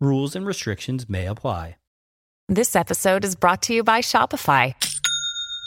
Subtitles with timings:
[0.00, 1.74] Rules and restrictions may apply.
[2.50, 4.74] This episode is brought to you by Shopify.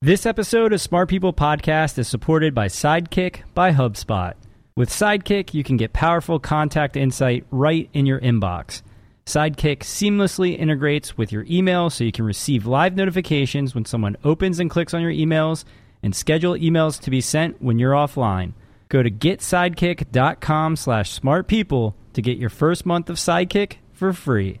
[0.00, 4.34] This episode of Smart People Podcast is supported by Sidekick by HubSpot.
[4.76, 8.82] With Sidekick, you can get powerful contact insight right in your inbox.
[9.26, 14.60] Sidekick seamlessly integrates with your email so you can receive live notifications when someone opens
[14.60, 15.64] and clicks on your emails
[16.00, 18.52] and schedule emails to be sent when you're offline.
[18.88, 24.60] Go to getsidekick.com slash smartpeople to get your first month of Sidekick for free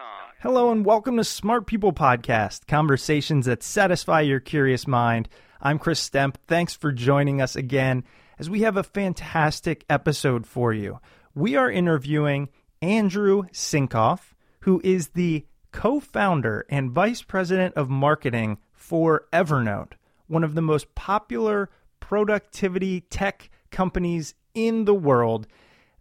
[0.41, 5.29] Hello and welcome to Smart People Podcast, conversations that satisfy your curious mind.
[5.61, 6.35] I'm Chris Stemp.
[6.47, 8.03] Thanks for joining us again
[8.39, 10.99] as we have a fantastic episode for you.
[11.35, 12.49] We are interviewing
[12.81, 19.91] Andrew Sinkov, who is the co founder and vice president of marketing for Evernote,
[20.25, 21.69] one of the most popular
[21.99, 25.45] productivity tech companies in the world.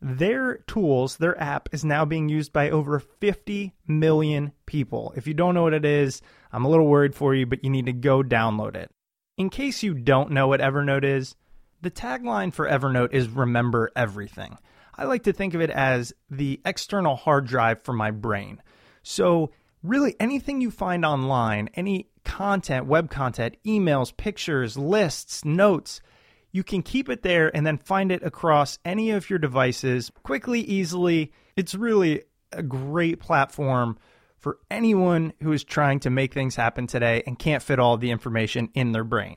[0.02, 5.12] Their tools, their app, is now being used by over 50 million people.
[5.14, 6.22] If you don't know what it is,
[6.52, 8.90] I'm a little worried for you, but you need to go download it.
[9.36, 11.36] In case you don't know what Evernote is,
[11.82, 14.58] the tagline for Evernote is Remember Everything.
[14.96, 18.60] I like to think of it as the external hard drive for my brain.
[19.02, 19.50] So,
[19.82, 26.00] really, anything you find online, any content, web content, emails, pictures, lists, notes,
[26.52, 30.60] you can keep it there and then find it across any of your devices quickly,
[30.60, 31.32] easily.
[31.56, 32.22] It's really
[32.52, 33.98] a great platform
[34.38, 38.10] for anyone who is trying to make things happen today and can't fit all the
[38.10, 39.36] information in their brain.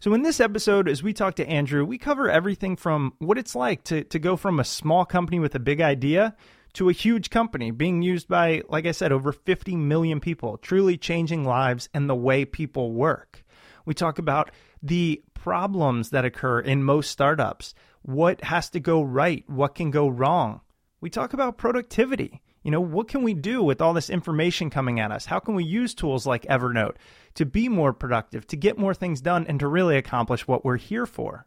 [0.00, 3.54] So, in this episode, as we talk to Andrew, we cover everything from what it's
[3.54, 6.36] like to, to go from a small company with a big idea
[6.74, 10.98] to a huge company being used by, like I said, over 50 million people, truly
[10.98, 13.44] changing lives and the way people work.
[13.86, 14.50] We talk about
[14.82, 17.74] the problems that occur in most startups.
[18.00, 19.44] What has to go right?
[19.46, 20.62] What can go wrong?
[21.02, 22.40] We talk about productivity.
[22.62, 25.26] You know, what can we do with all this information coming at us?
[25.26, 26.96] How can we use tools like Evernote
[27.34, 30.78] to be more productive, to get more things done, and to really accomplish what we're
[30.78, 31.46] here for?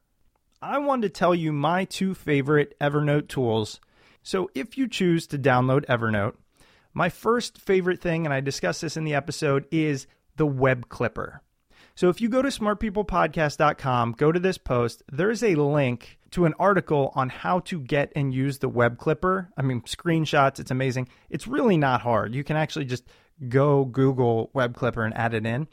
[0.62, 3.80] I wanted to tell you my two favorite Evernote tools.
[4.22, 6.36] So if you choose to download Evernote,
[6.94, 10.06] my first favorite thing, and I discussed this in the episode, is
[10.36, 11.42] the Web Clipper.
[11.98, 16.54] So if you go to smartpeoplepodcast.com, go to this post, there's a link to an
[16.60, 19.50] article on how to get and use the web clipper.
[19.58, 21.10] I mean, screenshots, it's amazing.
[21.32, 22.36] It's really not hard.
[22.36, 23.06] You can actually just
[23.50, 25.68] go Google web clipper and add it in.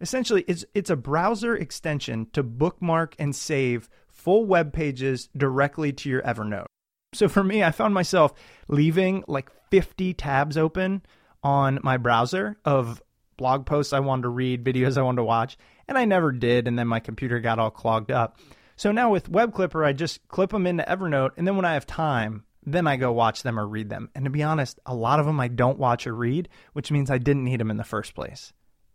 [0.00, 6.08] Essentially, it's it's a browser extension to bookmark and save full web pages directly to
[6.08, 6.64] your Evernote.
[7.12, 8.32] So for me, I found myself
[8.68, 11.02] leaving like 50 tabs open
[11.42, 13.02] on my browser of
[13.42, 15.58] blog posts I wanted to read, videos I wanted to watch,
[15.88, 16.68] and I never did.
[16.68, 18.38] And then my computer got all clogged up.
[18.76, 21.74] So now with Web Clipper, I just clip them into Evernote, and then when I
[21.74, 24.10] have time, then I go watch them or read them.
[24.14, 27.10] And to be honest, a lot of them I don't watch or read, which means
[27.10, 28.52] I didn't need them in the first place.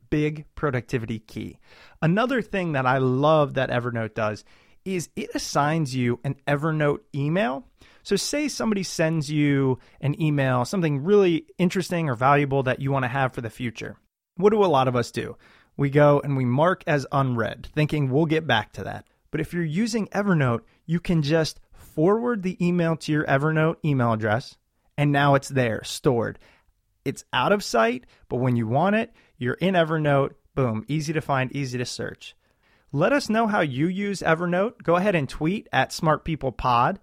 [0.09, 1.59] Big productivity key.
[2.01, 4.45] Another thing that I love that Evernote does
[4.85, 7.67] is it assigns you an Evernote email.
[8.03, 13.03] So, say somebody sends you an email, something really interesting or valuable that you want
[13.03, 13.97] to have for the future.
[14.37, 15.37] What do a lot of us do?
[15.75, 19.05] We go and we mark as unread, thinking we'll get back to that.
[19.29, 24.13] But if you're using Evernote, you can just forward the email to your Evernote email
[24.13, 24.55] address,
[24.97, 26.39] and now it's there, stored.
[27.05, 30.33] It's out of sight, but when you want it, you're in Evernote.
[30.55, 32.35] Boom, easy to find, easy to search.
[32.91, 34.81] Let us know how you use Evernote.
[34.81, 36.97] Go ahead and tweet at SmartPeoplePod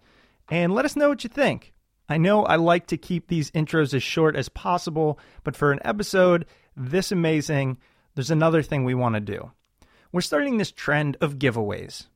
[0.49, 1.73] and let us know what you think.
[2.09, 5.81] I know I like to keep these intros as short as possible, but for an
[5.85, 7.79] episode this amazing,
[8.15, 9.51] there's another thing we want to do.
[10.13, 12.07] We're starting this trend of giveaways.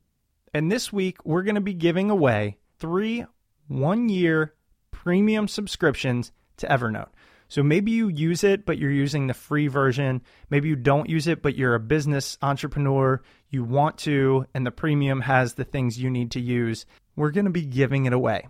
[0.54, 3.24] And this week, we're going to be giving away three
[3.66, 4.54] one year
[4.90, 7.08] premium subscriptions to Evernote.
[7.48, 10.22] So maybe you use it, but you're using the free version.
[10.50, 13.22] Maybe you don't use it, but you're a business entrepreneur.
[13.48, 16.84] You want to, and the premium has the things you need to use.
[17.16, 18.48] We're going to be giving it away.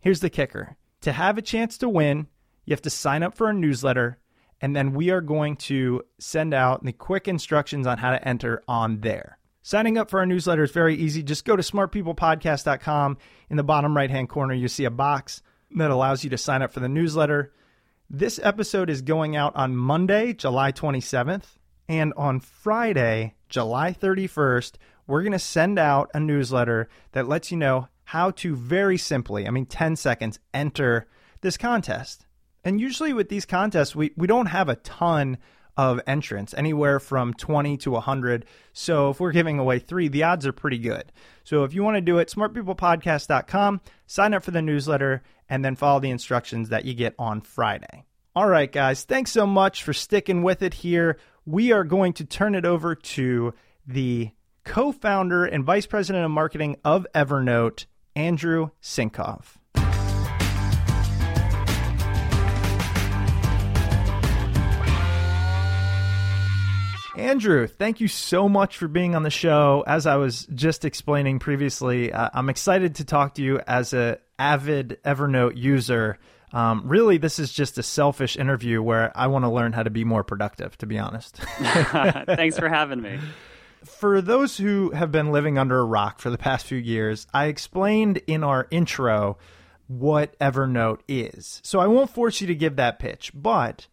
[0.00, 2.26] Here's the kicker to have a chance to win,
[2.64, 4.18] you have to sign up for a newsletter,
[4.60, 8.62] and then we are going to send out the quick instructions on how to enter
[8.66, 9.38] on there.
[9.62, 11.22] Signing up for our newsletter is very easy.
[11.22, 13.18] Just go to smartpeoplepodcast.com.
[13.50, 15.42] In the bottom right hand corner, you see a box
[15.72, 17.52] that allows you to sign up for the newsletter.
[18.08, 21.56] This episode is going out on Monday, July 27th.
[21.88, 24.74] And on Friday, July 31st,
[25.06, 29.46] we're going to send out a newsletter that lets you know how to very simply,
[29.46, 31.06] I mean, 10 seconds, enter
[31.40, 32.25] this contest.
[32.66, 35.38] And usually with these contests, we, we don't have a ton
[35.76, 38.44] of entrants, anywhere from 20 to 100.
[38.72, 41.12] So if we're giving away three, the odds are pretty good.
[41.44, 45.76] So if you want to do it, smartpeoplepodcast.com, sign up for the newsletter, and then
[45.76, 48.04] follow the instructions that you get on Friday.
[48.34, 51.18] All right, guys, thanks so much for sticking with it here.
[51.44, 53.54] We are going to turn it over to
[53.86, 54.32] the
[54.64, 57.86] co founder and vice president of marketing of Evernote,
[58.16, 59.44] Andrew Sinkov.
[67.16, 69.82] Andrew, thank you so much for being on the show.
[69.86, 74.18] As I was just explaining previously, uh, I'm excited to talk to you as a
[74.38, 76.18] avid Evernote user.
[76.52, 79.90] Um, really, this is just a selfish interview where I want to learn how to
[79.90, 81.36] be more productive, to be honest.
[81.58, 83.18] Thanks for having me.
[83.82, 87.46] For those who have been living under a rock for the past few years, I
[87.46, 89.38] explained in our intro
[89.86, 91.60] what Evernote is.
[91.64, 93.86] So I won't force you to give that pitch, but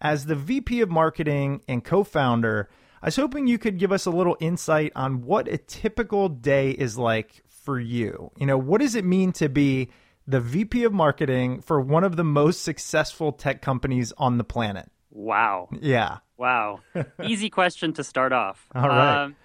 [0.00, 2.68] as the VP of marketing and co founder,
[3.02, 6.70] I was hoping you could give us a little insight on what a typical day
[6.70, 8.30] is like for you.
[8.36, 9.90] You know, what does it mean to be
[10.26, 14.90] the VP of marketing for one of the most successful tech companies on the planet?
[15.10, 15.68] Wow.
[15.80, 16.18] Yeah.
[16.36, 16.80] Wow.
[17.22, 18.66] Easy question to start off.
[18.74, 19.24] All right.
[19.24, 19.36] Um,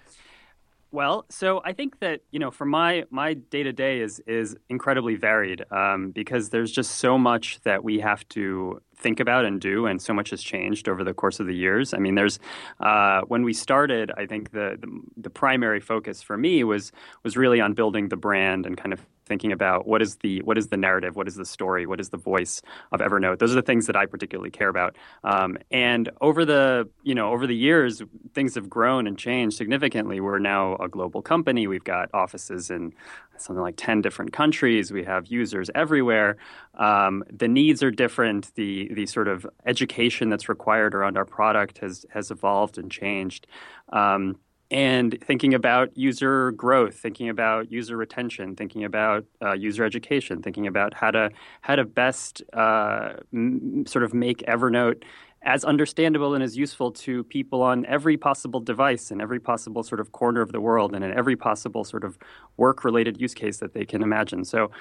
[0.92, 4.56] well, so I think that you know, for my my day to day is is
[4.68, 9.60] incredibly varied um, because there's just so much that we have to think about and
[9.60, 11.92] do, and so much has changed over the course of the years.
[11.92, 12.38] I mean, there's
[12.80, 16.92] uh, when we started, I think the, the, the primary focus for me was
[17.24, 20.56] was really on building the brand and kind of thinking about what is the what
[20.56, 23.38] is the narrative, what is the story, what is the voice of Evernote.
[23.38, 24.96] Those are the things that I particularly care about.
[25.24, 28.02] Um, and over the you know over the years,
[28.34, 30.20] things have grown and changed significantly.
[30.20, 31.66] We're now a global company.
[31.66, 32.92] We've got offices in
[33.40, 34.90] something like 10 different countries.
[34.90, 36.36] We have users everywhere.
[36.74, 38.54] Um, the needs are different.
[38.54, 43.46] The, the sort of education that's required around our product has, has evolved and changed.
[43.92, 44.38] Um,
[44.70, 50.66] and thinking about user growth, thinking about user retention, thinking about uh, user education, thinking
[50.66, 51.30] about how to
[51.60, 55.04] how to best uh, m- sort of make Evernote
[55.42, 60.00] as understandable and as useful to people on every possible device in every possible sort
[60.00, 62.18] of corner of the world and in every possible sort of
[62.56, 64.44] work related use case that they can imagine.
[64.44, 64.72] So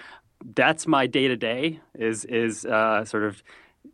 [0.56, 3.44] that's my day to day is is uh, sort of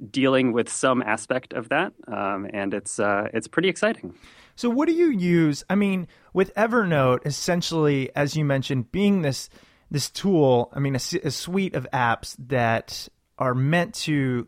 [0.09, 4.13] dealing with some aspect of that, um, and it's uh, it's pretty exciting.
[4.61, 5.63] So, what do you use?
[5.71, 9.49] I mean, with Evernote, essentially, as you mentioned, being this
[9.89, 14.47] this tool, I mean, a, a suite of apps that are meant to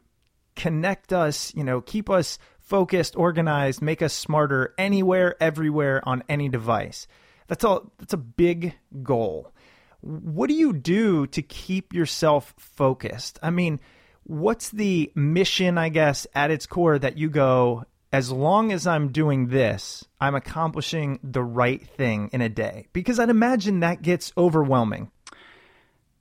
[0.55, 6.47] connect us, you know, keep us focused, organized, make us smarter anywhere, everywhere on any
[6.47, 7.07] device.
[7.47, 9.51] That's all that's a big goal.
[10.01, 13.39] what do you do to keep yourself focused?
[13.41, 13.79] I mean,
[14.25, 19.11] what's the mission, I guess, at its core that you go, as long as I'm
[19.11, 22.87] doing this, I'm accomplishing the right thing in a day?
[22.93, 25.09] Because I'd imagine that gets overwhelming.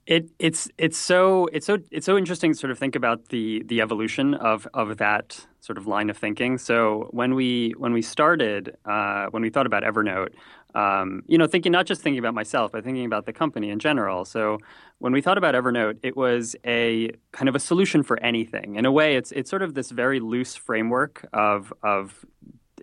[0.05, 3.63] It it's it's so it's so it's so interesting to sort of think about the
[3.65, 6.57] the evolution of of that sort of line of thinking.
[6.57, 10.33] So when we when we started uh, when we thought about Evernote,
[10.75, 13.79] um, you know, thinking not just thinking about myself, but thinking about the company in
[13.79, 14.25] general.
[14.25, 14.57] So
[14.99, 18.75] when we thought about Evernote, it was a kind of a solution for anything.
[18.75, 22.25] In a way, it's it's sort of this very loose framework of of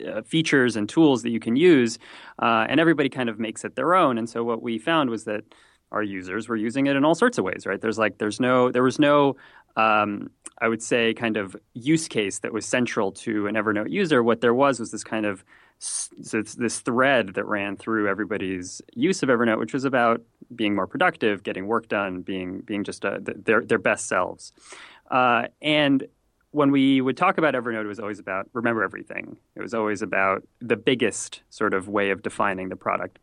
[0.06, 1.98] uh, features and tools that you can use,
[2.38, 4.16] uh, and everybody kind of makes it their own.
[4.16, 5.44] And so what we found was that
[5.92, 7.80] our users were using it in all sorts of ways, right?
[7.80, 9.36] There's like there's no there was no
[9.76, 14.22] um, I would say kind of use case that was central to an Evernote user.
[14.22, 15.44] What there was was this kind of
[15.78, 20.20] this thread that ran through everybody's use of Evernote, which was about
[20.54, 24.52] being more productive, getting work done, being being just a, their their best selves.
[25.10, 26.06] Uh, and
[26.52, 29.36] when we would talk about Evernote, it was always about remember everything.
[29.56, 33.18] It was always about the biggest sort of way of defining the product.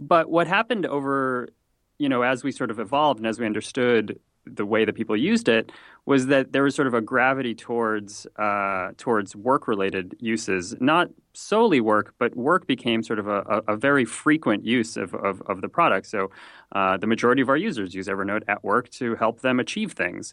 [0.00, 1.48] But what happened over
[1.98, 5.16] you know, as we sort of evolved and as we understood the way that people
[5.16, 5.70] used it,
[6.06, 11.10] was that there was sort of a gravity towards uh, towards work related uses, not
[11.34, 15.60] solely work, but work became sort of a, a, very frequent use of, of, of
[15.60, 16.06] the product.
[16.06, 16.30] So
[16.72, 20.32] uh, the majority of our users use Evernote at work to help them achieve things.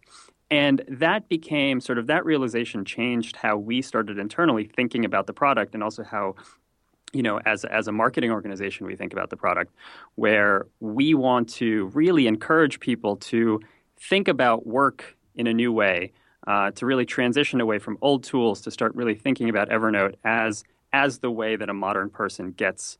[0.49, 5.33] And that became sort of that realization changed how we started internally thinking about the
[5.33, 6.35] product and also how
[7.15, 9.73] you know, as as a marketing organization, we think about the product,
[10.15, 13.61] where we want to really encourage people to
[13.97, 16.11] think about work in a new way,
[16.45, 20.65] uh, to really transition away from old tools to start really thinking about Evernote as
[20.91, 22.97] as the way that a modern person gets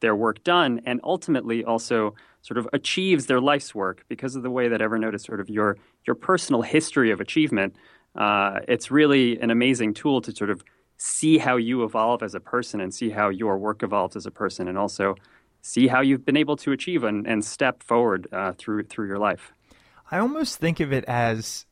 [0.00, 4.50] their work done, and ultimately also sort of achieves their life's work because of the
[4.50, 5.76] way that Evernote is sort of your
[6.06, 7.76] your personal history of achievement.
[8.16, 10.64] Uh, it's really an amazing tool to sort of
[11.02, 14.30] see how you evolve as a person and see how your work evolves as a
[14.30, 15.14] person and also
[15.62, 19.18] see how you've been able to achieve and, and step forward uh, through through your
[19.18, 19.54] life.
[20.10, 21.64] I almost think of it as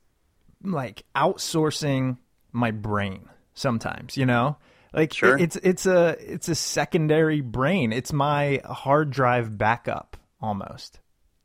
[0.65, 2.17] like outsourcing
[2.53, 4.57] my brain sometimes, you know?
[4.95, 5.37] Like sure.
[5.37, 7.93] it's it's a it's a secondary brain.
[7.93, 11.01] It's my hard drive backup almost.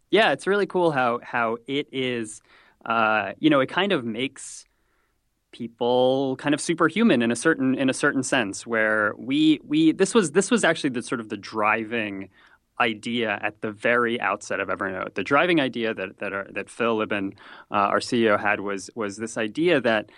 [0.09, 2.41] Yeah, it's really cool how how it is
[2.85, 4.65] uh, you know, it kind of makes
[5.53, 10.13] people kind of superhuman in a certain in a certain sense where we we this
[10.13, 12.29] was this was actually the sort of the driving
[12.79, 15.13] idea at the very outset of Evernote.
[15.13, 17.33] The driving idea that that, our, that Phil Libin,
[17.71, 20.09] uh, our CEO, had was was this idea that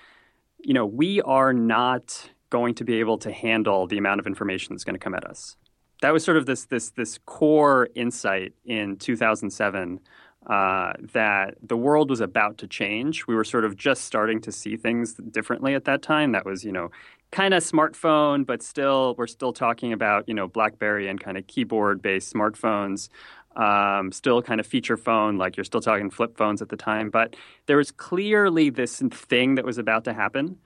[0.59, 4.73] you know we are not going to be able to handle the amount of information
[4.73, 5.57] that's going to come at us.
[6.01, 9.99] That was sort of this this this core insight in 2007
[10.47, 13.25] uh, that the world was about to change.
[13.27, 16.33] We were sort of just starting to see things differently at that time.
[16.33, 16.91] That was, you know,
[17.31, 21.47] kind of smartphone, but still, we're still talking about, you know, BlackBerry and kind of
[21.47, 23.09] keyboard based smartphones.
[23.55, 27.09] Um, still kind of feature phone, like you're still talking flip phones at the time.
[27.09, 27.37] But
[27.67, 30.57] there was clearly this thing that was about to happen.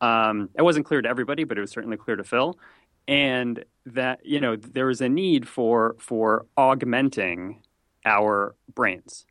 [0.00, 2.58] Um, it wasn't clear to everybody, but it was certainly clear to Phil.
[3.06, 7.62] And that, you know, there was a need for for augmenting
[8.04, 9.26] our brains.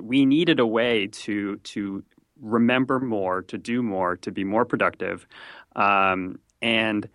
[0.00, 2.04] We needed a way to to
[2.40, 5.26] remember more, to do more, to be more productive,
[5.76, 7.08] um, and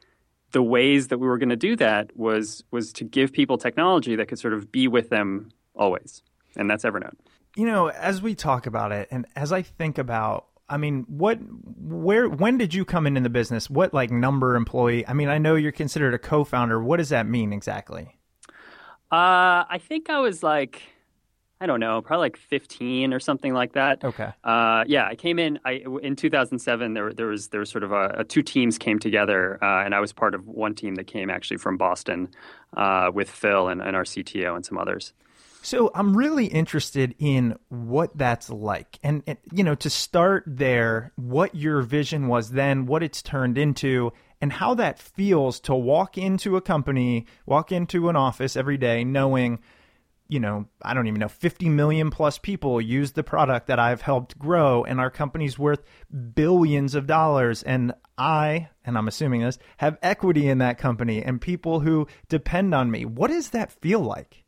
[0.51, 4.15] the ways that we were going to do that was was to give people technology
[4.15, 6.21] that could sort of be with them always,
[6.55, 7.15] and that's Evernote.
[7.55, 11.37] You know, as we talk about it, and as I think about I mean, what,
[11.77, 13.69] where, when did you come in in the business?
[13.69, 15.05] What like number employee?
[15.07, 16.81] I mean, I know you're considered a co-founder.
[16.81, 18.17] What does that mean exactly?
[19.11, 20.81] Uh, I think I was like,
[21.63, 24.03] I don't know, probably like 15 or something like that.
[24.03, 24.33] Okay.
[24.43, 26.93] Uh, yeah, I came in I, in 2007.
[26.93, 29.95] There, there was there was sort of a, a two teams came together, uh, and
[29.95, 32.27] I was part of one team that came actually from Boston
[32.75, 35.13] uh, with Phil and, and our CTO and some others.
[35.61, 41.13] So I'm really interested in what that's like, and, and you know, to start there,
[41.15, 46.17] what your vision was then, what it's turned into, and how that feels to walk
[46.17, 49.59] into a company, walk into an office every day knowing,
[50.33, 54.01] you know, I don't even know, 50 million plus people use the product that I've
[54.01, 55.83] helped grow and our company's worth
[56.33, 57.61] billions of dollars.
[57.61, 62.73] And I, and I'm assuming this, have equity in that company and people who depend
[62.73, 63.05] on me.
[63.05, 64.43] What does that feel like?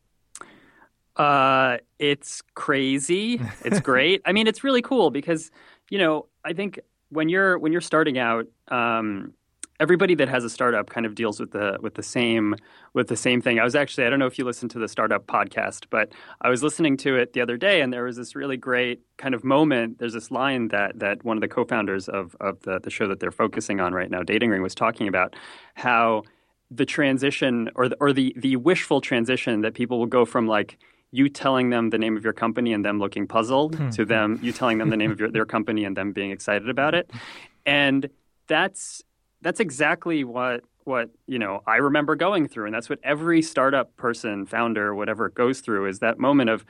[1.14, 3.40] Uh, it's crazy.
[3.64, 4.22] It's great.
[4.26, 5.52] I mean, it's really cool because,
[5.88, 9.34] you know, I think when you're when you're starting out, um,
[9.80, 12.54] everybody that has a startup kind of deals with the with the same
[12.94, 13.58] with the same thing.
[13.58, 16.48] I was actually I don't know if you listened to the startup podcast, but I
[16.48, 19.44] was listening to it the other day, and there was this really great kind of
[19.44, 19.98] moment.
[19.98, 23.20] There's this line that that one of the co-founders of of the the show that
[23.20, 25.36] they're focusing on right now, Dating Ring, was talking about
[25.74, 26.22] how
[26.70, 30.78] the transition or the, or the the wishful transition that people will go from like
[31.12, 33.88] you telling them the name of your company and them looking puzzled hmm.
[33.90, 36.68] to them you telling them the name of your, their company and them being excited
[36.68, 37.10] about it
[37.66, 38.08] and
[38.48, 39.02] that's
[39.46, 43.96] that's exactly what what you know I remember going through, and that's what every startup
[43.96, 46.64] person, founder, whatever goes through is that moment of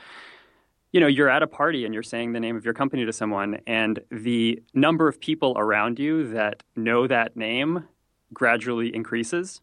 [0.92, 3.14] you know you're at a party and you're saying the name of your company to
[3.14, 7.88] someone, and the number of people around you that know that name
[8.34, 9.62] gradually increases,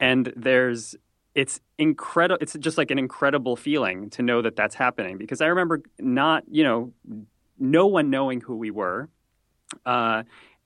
[0.00, 0.96] and there's
[1.34, 2.38] it's incredible.
[2.40, 6.44] It's just like an incredible feeling to know that that's happening because I remember not
[6.50, 6.94] you know
[7.58, 9.10] no one knowing who we were.
[9.84, 10.22] Uh,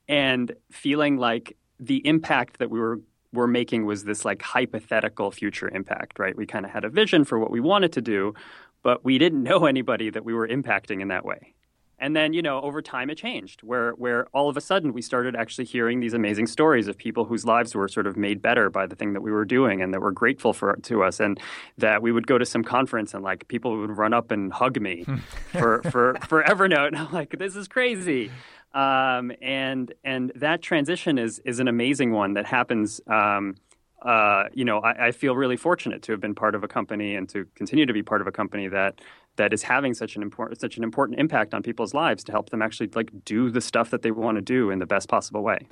[0.07, 2.99] and feeling like the impact that we were
[3.33, 6.37] were making was this like hypothetical future impact, right?
[6.37, 8.35] We kind of had a vision for what we wanted to do,
[8.83, 11.53] but we didn't know anybody that we were impacting in that way.
[11.99, 15.01] And then, you know, over time it changed where where all of a sudden we
[15.01, 18.69] started actually hearing these amazing stories of people whose lives were sort of made better
[18.69, 21.39] by the thing that we were doing and that were grateful for to us and
[21.77, 24.81] that we would go to some conference and like people would run up and hug
[24.81, 25.05] me
[25.51, 26.87] for, for, for Evernote.
[26.87, 28.31] And I'm like, this is crazy.
[28.73, 33.01] Um, and and that transition is is an amazing one that happens.
[33.07, 33.55] Um,
[34.01, 37.15] uh, you know, I, I, feel really fortunate to have been part of a company
[37.15, 38.99] and to continue to be part of a company that
[39.37, 42.49] that is having such an important such an important impact on people's lives to help
[42.49, 45.41] them actually like do the stuff that they want to do in the best possible
[45.41, 45.67] way.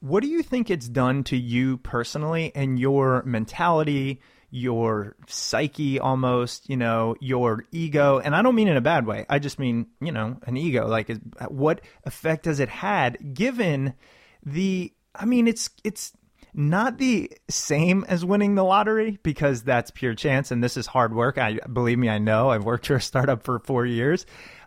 [0.00, 4.20] What do you think it's done to you personally and your mentality?
[4.50, 8.18] Your psyche almost, you know, your ego.
[8.18, 9.26] And I don't mean in a bad way.
[9.28, 10.86] I just mean, you know, an ego.
[10.86, 11.10] Like,
[11.48, 13.94] what effect has it had given
[14.44, 16.12] the, I mean, it's, it's,
[16.54, 21.14] not the same as winning the lottery because that's pure chance and this is hard
[21.14, 21.38] work.
[21.38, 22.50] I believe me, I know.
[22.50, 24.26] I've worked for a startup for 4 years.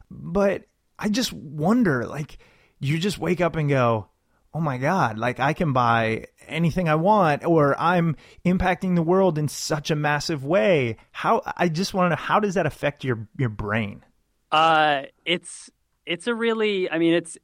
[0.10, 0.64] But
[0.98, 2.38] I just wonder like
[2.80, 4.08] you just wake up and go,
[4.54, 8.16] oh my God, like I can buy anything I want, or I'm
[8.46, 10.98] impacting the world in such a massive way.
[11.12, 14.04] How I just want to know how does that affect your your brain?
[14.52, 15.70] Uh, it's
[16.06, 17.38] it's a really, I mean, it's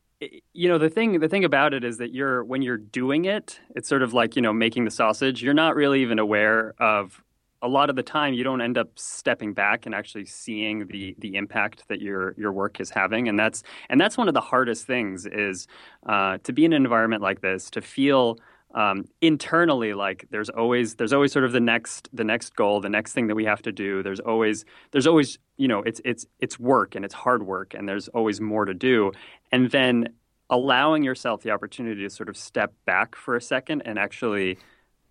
[0.53, 3.59] you know the thing the thing about it is that you're when you're doing it,
[3.75, 5.43] it's sort of like you know making the sausage.
[5.43, 7.21] You're not really even aware of
[7.61, 11.15] a lot of the time you don't end up stepping back and actually seeing the
[11.19, 14.41] the impact that your your work is having and that's and that's one of the
[14.41, 15.67] hardest things is
[16.05, 18.37] uh, to be in an environment like this to feel
[18.77, 22.89] um, internally like there's always there's always sort of the next the next goal the
[22.89, 24.03] next thing that we have to do.
[24.03, 27.89] There's always there's always you know it's it's it's work and it's hard work and
[27.89, 29.11] there's always more to do.
[29.51, 30.09] And then
[30.51, 34.59] allowing yourself the opportunity to sort of step back for a second and actually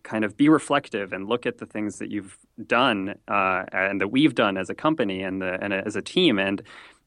[0.05, 4.09] kind of be reflective and look at the things that you've done uh, and that
[4.09, 6.39] we've done as a company and, the, and as a team.
[6.39, 6.63] And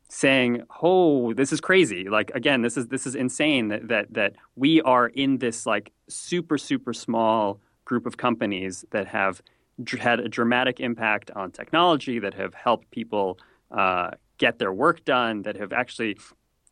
[0.09, 2.09] saying oh this is crazy.
[2.09, 5.91] Like again this is this is insane that that that we are in this like
[6.07, 9.41] super super small group of companies that have
[9.83, 13.39] dr- had a dramatic impact on technology that have helped people
[13.71, 16.17] uh, get their work done that have actually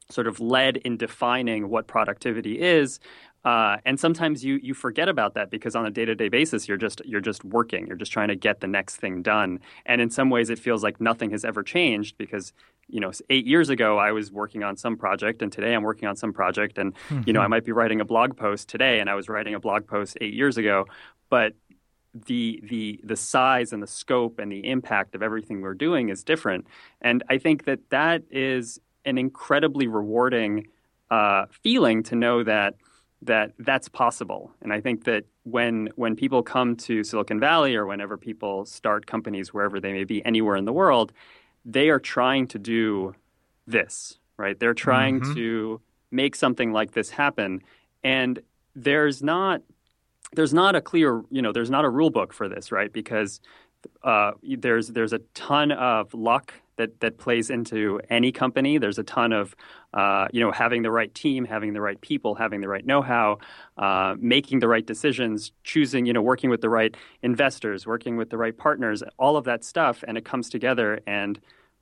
[0.09, 2.99] sort of led in defining what productivity is
[3.45, 6.67] uh, and sometimes you you forget about that because on a day to day basis
[6.67, 7.87] you're just you're just working.
[7.87, 9.59] You're just trying to get the next thing done.
[9.85, 12.51] And in some ways it feels like nothing has ever changed because
[12.89, 16.07] you know eight years ago I was working on some project and today I'm working
[16.07, 17.21] on some project and mm-hmm.
[17.25, 17.51] you know I mm-hmm.
[17.51, 20.33] might be writing a blog post today and I was writing a blog post eight
[20.33, 20.85] years ago,
[21.29, 21.53] but
[22.25, 26.23] the the the size and the scope and the impact of everything we're doing is
[26.23, 26.65] different.
[27.01, 30.67] And I think that that is an incredibly rewarding
[31.09, 32.75] uh, feeling to know that
[33.21, 34.51] that that's possible.
[34.61, 39.05] And I think that when when people come to Silicon Valley or whenever people start
[39.05, 41.13] companies wherever they may be anywhere in the world,
[41.65, 43.15] they are trying to do
[43.65, 44.59] this, right?
[44.59, 45.33] They're trying mm-hmm.
[45.33, 47.61] to make something like this happen.
[48.03, 48.39] And
[48.75, 49.61] there's not
[50.33, 52.91] there's not a clear, you know, there's not a rule book for this, right?
[52.91, 53.39] Because
[54.03, 58.77] uh, there's there's a ton of luck that that plays into any company.
[58.77, 59.55] There's a ton of
[59.93, 63.39] uh, you know having the right team, having the right people, having the right know-how,
[63.77, 68.29] uh, making the right decisions, choosing you know working with the right investors, working with
[68.29, 70.99] the right partners, all of that stuff, and it comes together.
[71.05, 71.39] And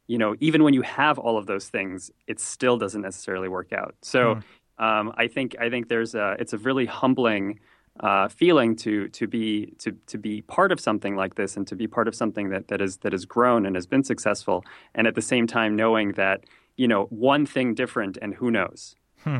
[0.07, 3.71] you know even when you have all of those things, it still doesn't necessarily work
[3.73, 3.95] out.
[4.01, 4.35] So.
[4.35, 4.43] Mm.
[4.77, 7.61] Um, I think I think there's a it's a really humbling
[7.99, 11.75] uh, feeling to to be to to be part of something like this and to
[11.75, 15.07] be part of something that that is that has grown and has been successful, and
[15.07, 16.43] at the same time knowing that
[16.75, 18.95] you know one thing different and who knows.
[19.23, 19.39] Hmm.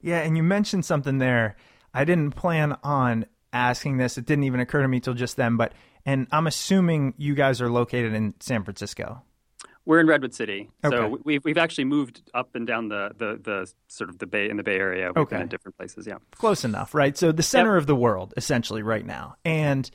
[0.00, 1.56] Yeah, and you mentioned something there.
[1.92, 4.18] I didn't plan on asking this.
[4.18, 5.72] It didn't even occur to me till just then, but
[6.04, 9.22] and I'm assuming you guys are located in San Francisco.
[9.86, 10.94] We're in Redwood City, Okay.
[10.96, 14.50] so we've we've actually moved up and down the, the, the sort of the bay
[14.50, 15.06] in the Bay Area.
[15.14, 15.36] We've Okay.
[15.36, 16.06] been in different places.
[16.06, 17.16] Yeah, Close enough, right?
[17.16, 19.36] So the center of the world essentially right now.
[19.44, 19.88] And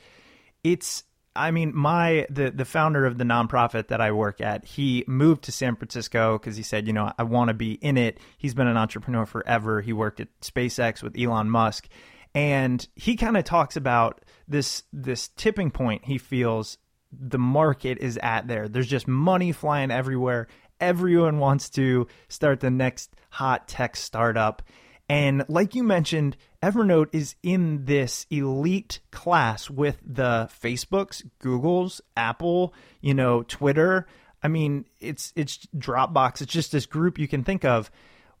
[0.64, 5.04] it's I mean, my the the founder of the nonprofit that I work at, he
[5.06, 8.18] moved to San Francisco because he said, you know, I want to be in it.
[8.38, 9.80] He's been an entrepreneur forever.
[9.80, 11.88] He worked at SpaceX with Elon Musk,
[12.34, 16.76] and he kind of talks about this this tipping point he feels
[17.12, 18.68] the market is at there.
[18.68, 20.48] There's just money flying everywhere.
[20.80, 24.62] Everyone wants to start the next hot tech startup.
[25.08, 32.72] And like you mentioned, Evernote is in this elite class with the Facebooks, Googles, Apple,
[33.00, 34.06] you know, Twitter.
[34.42, 36.40] I mean, it's it's Dropbox.
[36.40, 37.90] It's just this group you can think of.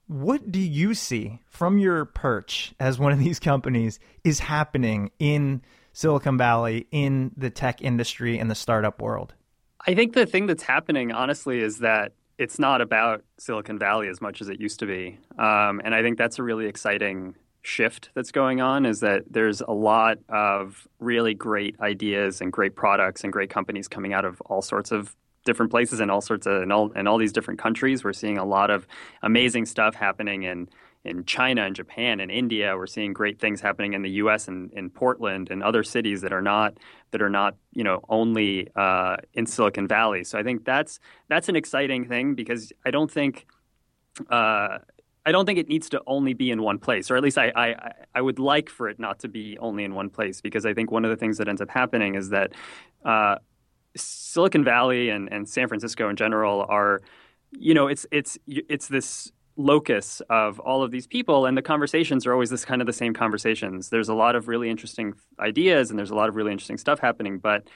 [0.06, 5.62] What do you see from your perch as one of these companies is happening in
[5.92, 9.34] Silicon Valley, in the tech industry, and the startup world?
[9.86, 14.20] I think the thing that's happening, honestly, is that it's not about Silicon Valley as
[14.20, 18.10] much as it used to be, um, and I think that's a really exciting shift
[18.14, 18.86] that's going on.
[18.86, 23.88] Is that there's a lot of really great ideas and great products and great companies
[23.88, 27.08] coming out of all sorts of different places and all sorts of and all and
[27.08, 28.04] all these different countries.
[28.04, 28.86] We're seeing a lot of
[29.22, 30.68] amazing stuff happening in
[31.04, 32.76] in China and Japan and India.
[32.76, 34.48] We're seeing great things happening in the U.S.
[34.48, 36.78] and in Portland and other cities that are not
[37.10, 40.24] that are not you know only uh, in Silicon Valley.
[40.24, 43.46] So I think that's that's an exciting thing because I don't think.
[44.28, 44.78] Uh,
[45.24, 47.52] I don't think it needs to only be in one place, or at least I,
[47.54, 50.74] I, I would like for it not to be only in one place, because I
[50.74, 52.52] think one of the things that ends up happening is that
[53.04, 53.36] uh,
[53.96, 57.02] Silicon Valley and, and San Francisco in general are,
[57.52, 62.26] you know, it's it's it's this locus of all of these people and the conversations
[62.26, 63.90] are always this kind of the same conversations.
[63.90, 66.98] There's a lot of really interesting ideas and there's a lot of really interesting stuff
[66.98, 67.68] happening but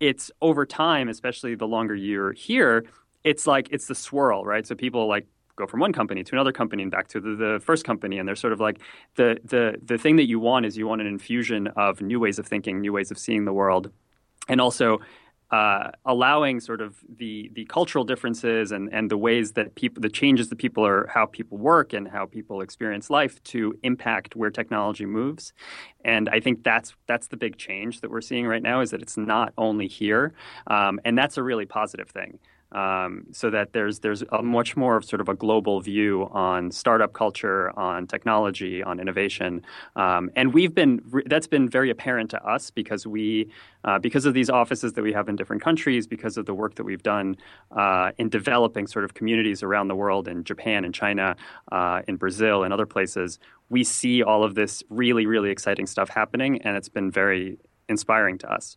[0.00, 2.84] it's over time especially the longer you're here
[3.24, 4.66] it's like it's the swirl right?
[4.66, 7.60] So people like go from one company to another company and back to the, the
[7.62, 8.78] first company and they're sort of like
[9.16, 12.38] the the the thing that you want is you want an infusion of new ways
[12.38, 13.90] of thinking new ways of seeing the world.
[14.48, 15.00] And also
[15.50, 20.08] uh, allowing sort of the the cultural differences and and the ways that people the
[20.08, 24.50] changes that people are how people work and how people experience life to impact where
[24.50, 25.52] technology moves.
[26.04, 29.00] And I think that's that's the big change that we're seeing right now is that
[29.00, 30.34] it's not only here.
[30.66, 32.38] Um, and that's a really positive thing
[32.72, 36.70] um, so that there's there's a much more of sort of a global view on
[36.70, 39.64] startup culture, on technology, on innovation,
[39.96, 43.48] um, and we've been that's been very apparent to us because we
[43.84, 46.74] uh, because of these offices that we have in different countries, because of the work
[46.74, 47.36] that we've done
[47.72, 51.36] uh, in developing sort of communities around the world in Japan and China,
[51.72, 53.38] uh, in Brazil and other places,
[53.70, 58.36] we see all of this really really exciting stuff happening, and it's been very inspiring
[58.38, 58.76] to us.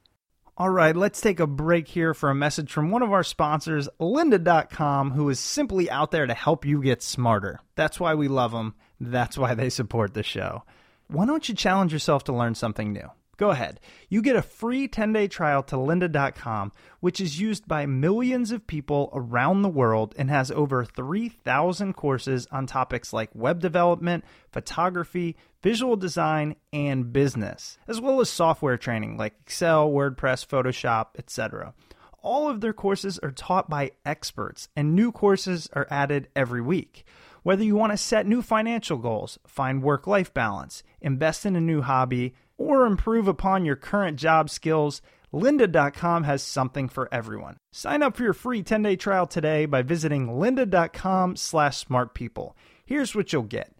[0.62, 3.89] All right, let's take a break here for a message from one of our sponsors,
[4.00, 7.62] lynda.com, who is simply out there to help you get smarter.
[7.74, 8.76] That's why we love them.
[9.00, 10.62] That's why they support the show.
[11.08, 13.10] Why don't you challenge yourself to learn something new?
[13.41, 13.80] Go ahead.
[14.08, 18.67] You get a free 10 day trial to lynda.com, which is used by millions of
[18.67, 25.36] people around the world and has over 3,000 courses on topics like web development, photography,
[25.63, 31.73] visual design, and business, as well as software training like Excel, WordPress, Photoshop, etc.
[32.21, 37.06] All of their courses are taught by experts, and new courses are added every week.
[37.41, 41.62] Whether you want to set new financial goals, find work life balance, invest in a
[41.62, 45.02] new hobby, or improve upon your current job skills,
[45.34, 47.58] lynda.com has something for everyone.
[47.71, 52.54] Sign up for your free 10-day trial today by visiting lynda.com slash smartpeople.
[52.86, 53.74] Here's what you'll get.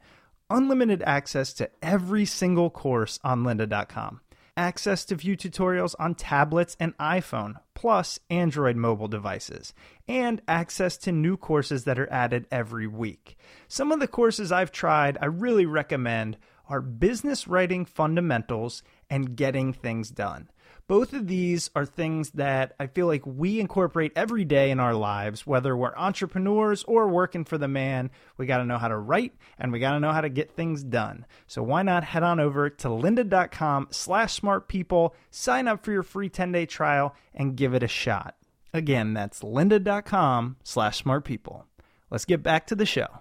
[0.50, 4.22] Unlimited access to every single course on lynda.com.
[4.58, 9.74] Access to view tutorials on tablets and iPhone, plus Android mobile devices,
[10.10, 13.38] and access to new courses that are added every week.
[13.70, 16.38] Some of the courses I've tried I really recommend
[16.72, 20.50] are Business Writing Fundamentals and Getting Things Done.
[20.88, 24.94] Both of these are things that I feel like we incorporate every day in our
[24.94, 28.10] lives, whether we're entrepreneurs or working for the man.
[28.38, 30.56] We got to know how to write and we got to know how to get
[30.56, 31.26] things done.
[31.46, 36.30] So why not head on over to lynda.com slash smartpeople, sign up for your free
[36.30, 38.36] 10-day trial, and give it a shot.
[38.74, 41.64] Again, that's lynda.com slash smartpeople.
[42.10, 43.20] Let's get back to the show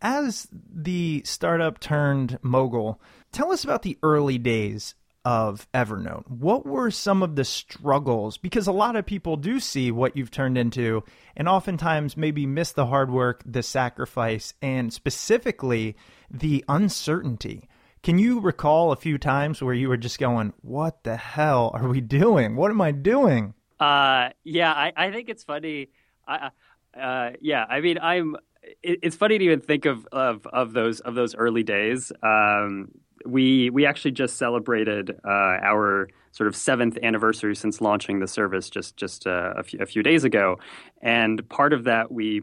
[0.00, 3.00] as the startup turned mogul,
[3.32, 6.26] tell us about the early days of Evernote.
[6.28, 8.38] What were some of the struggles?
[8.38, 11.04] Because a lot of people do see what you've turned into
[11.36, 15.96] and oftentimes maybe miss the hard work, the sacrifice, and specifically
[16.30, 17.68] the uncertainty.
[18.02, 21.88] Can you recall a few times where you were just going, "What the hell are
[21.88, 22.56] we doing?
[22.56, 25.90] What am I doing?" Uh, yeah, I, I think it's funny.
[26.26, 26.50] I,
[26.98, 28.36] uh, yeah, I mean, I'm.
[28.82, 32.12] It, it's funny to even think of, of of those of those early days.
[32.22, 32.90] Um,
[33.24, 38.70] we we actually just celebrated uh, our sort of seventh anniversary since launching the service
[38.70, 40.58] just just uh, a, few, a few days ago,
[41.02, 42.42] and part of that we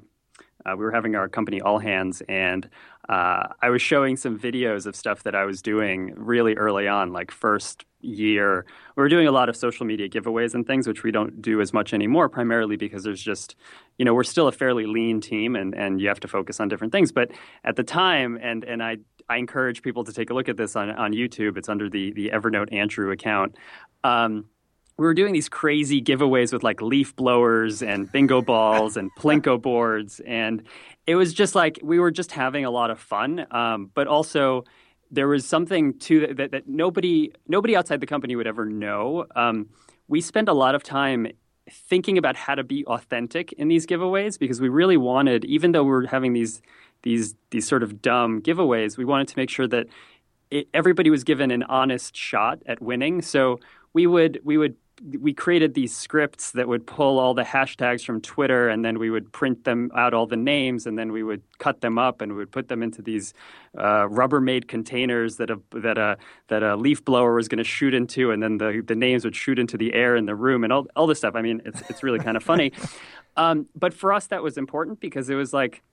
[0.65, 2.69] uh, we were having our company all hands, and
[3.07, 7.13] uh, I was showing some videos of stuff that I was doing really early on,
[7.13, 8.65] like first year.
[8.95, 11.61] We were doing a lot of social media giveaways and things, which we don't do
[11.61, 13.55] as much anymore, primarily because there's just,
[13.97, 16.67] you know, we're still a fairly lean team, and and you have to focus on
[16.67, 17.11] different things.
[17.11, 17.31] But
[17.63, 18.97] at the time, and and I
[19.29, 21.57] I encourage people to take a look at this on on YouTube.
[21.57, 23.55] It's under the the Evernote Andrew account.
[24.03, 24.45] Um,
[24.97, 29.61] we were doing these crazy giveaways with like leaf blowers and bingo balls and plinko
[29.61, 30.63] boards and
[31.05, 34.63] it was just like we were just having a lot of fun um, but also
[35.11, 39.25] there was something to that, that, that, nobody nobody outside the company would ever know.
[39.35, 39.69] Um,
[40.07, 41.27] we spent a lot of time
[41.69, 45.83] thinking about how to be authentic in these giveaways because we really wanted even though
[45.83, 46.61] we were having these
[47.01, 49.87] these these sort of dumb giveaways we wanted to make sure that
[50.51, 53.21] it, everybody was given an honest shot at winning.
[53.21, 53.59] So
[53.93, 54.75] we would we would
[55.19, 59.09] we created these scripts that would pull all the hashtags from Twitter, and then we
[59.09, 62.31] would print them out all the names, and then we would cut them up, and
[62.31, 63.33] we would put them into these
[63.77, 67.93] uh, Rubbermaid containers that a that a that a leaf blower was going to shoot
[67.93, 70.71] into, and then the the names would shoot into the air in the room, and
[70.71, 71.35] all all this stuff.
[71.35, 72.71] I mean, it's it's really kind of funny,
[73.37, 75.83] um, but for us that was important because it was like,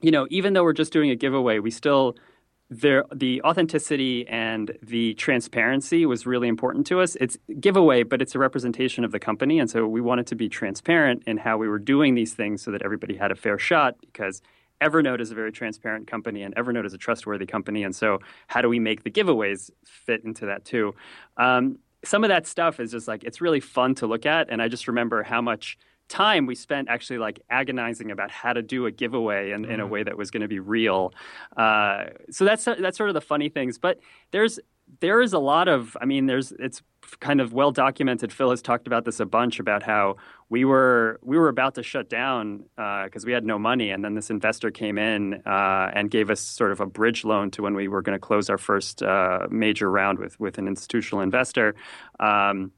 [0.00, 2.16] you know, even though we're just doing a giveaway, we still
[2.70, 7.16] there, the authenticity and the transparency was really important to us.
[7.16, 10.48] It's giveaway, but it's a representation of the company, and so we wanted to be
[10.48, 13.96] transparent in how we were doing these things so that everybody had a fair shot.
[14.00, 14.40] Because
[14.80, 18.62] Evernote is a very transparent company, and Evernote is a trustworthy company, and so how
[18.62, 20.94] do we make the giveaways fit into that too?
[21.36, 24.62] Um, some of that stuff is just like it's really fun to look at, and
[24.62, 25.76] I just remember how much
[26.10, 29.84] time we spent actually like agonizing about how to do a giveaway in, in a
[29.84, 29.92] mm-hmm.
[29.92, 31.14] way that was going to be real.
[31.56, 33.78] Uh, so that's that's sort of the funny things.
[33.78, 34.00] But
[34.32, 34.58] there's
[34.98, 36.82] there is a lot of I mean there's it's
[37.20, 38.32] kind of well documented.
[38.32, 40.16] Phil has talked about this a bunch about how
[40.48, 44.04] we were we were about to shut down because uh, we had no money, and
[44.04, 47.62] then this investor came in uh, and gave us sort of a bridge loan to
[47.62, 51.22] when we were going to close our first uh, major round with with an institutional
[51.22, 51.74] investor.
[52.18, 52.72] Um,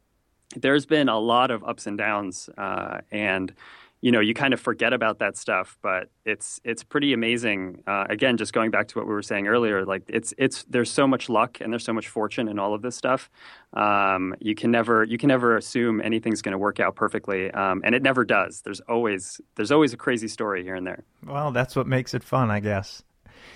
[0.55, 3.53] there's been a lot of ups and downs, uh, and
[4.01, 7.83] you know you kind of forget about that stuff, but it's it's pretty amazing.
[7.87, 10.91] Uh, again, just going back to what we were saying earlier, like it's it's there's
[10.91, 13.31] so much luck and there's so much fortune in all of this stuff.
[13.75, 17.81] Um, you can never you can never assume anything's going to work out perfectly, um,
[17.85, 18.63] and it never does.
[18.63, 21.05] There's always there's always a crazy story here and there.
[21.25, 23.05] Well, that's what makes it fun, I guess.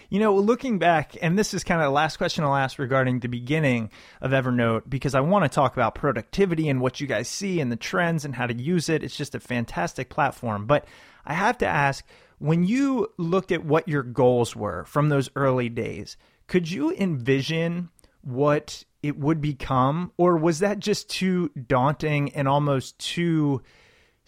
[0.09, 3.21] You know, looking back, and this is kind of the last question I'll ask regarding
[3.21, 3.90] the beginning
[4.21, 7.73] of Evernote, because I want to talk about productivity and what you guys see and
[7.73, 9.03] the trends and how to use it.
[9.03, 10.66] It's just a fantastic platform.
[10.66, 10.87] But
[11.25, 12.05] I have to ask
[12.38, 16.16] when you looked at what your goals were from those early days,
[16.47, 17.88] could you envision
[18.23, 20.12] what it would become?
[20.16, 23.62] Or was that just too daunting and almost too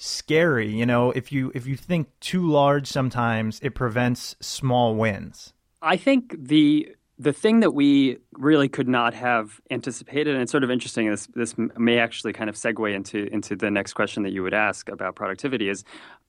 [0.00, 5.52] scary you know if you if you think too large sometimes it prevents small wins
[5.82, 10.64] I think the the thing that we really could not have anticipated, and it's sort
[10.64, 11.10] of interesting.
[11.10, 14.54] This this may actually kind of segue into into the next question that you would
[14.54, 15.68] ask about productivity.
[15.68, 15.84] Is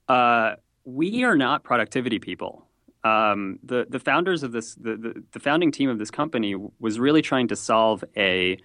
[0.07, 2.65] uh, we are not productivity people.
[3.03, 6.99] Um, the the founders of this the, the, the founding team of this company was
[6.99, 8.57] really trying to solve a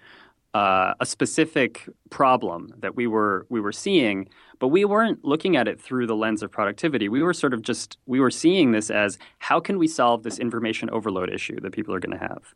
[0.55, 5.67] uh, a specific problem that we were we were seeing, but we weren't looking at
[5.67, 7.09] it through the lens of productivity.
[7.09, 10.39] We were sort of just we were seeing this as how can we solve this
[10.39, 12.55] information overload issue that people are going to have,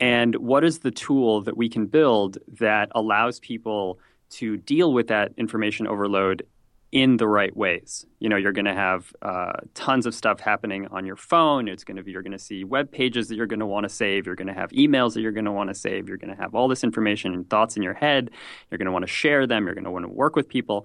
[0.00, 3.98] and what is the tool that we can build that allows people
[4.32, 6.46] to deal with that information overload
[6.92, 8.04] in the right ways.
[8.18, 11.68] You know, you're going to have uh, tons of stuff happening on your phone.
[11.68, 13.84] It's going to be you're going to see web pages that you're going to want
[13.84, 14.26] to save.
[14.26, 16.08] You're going to have emails that you're going to want to save.
[16.08, 18.30] You're going to have all this information and thoughts in your head.
[18.70, 19.66] You're going to want to share them.
[19.66, 20.84] You're going to want to work with people.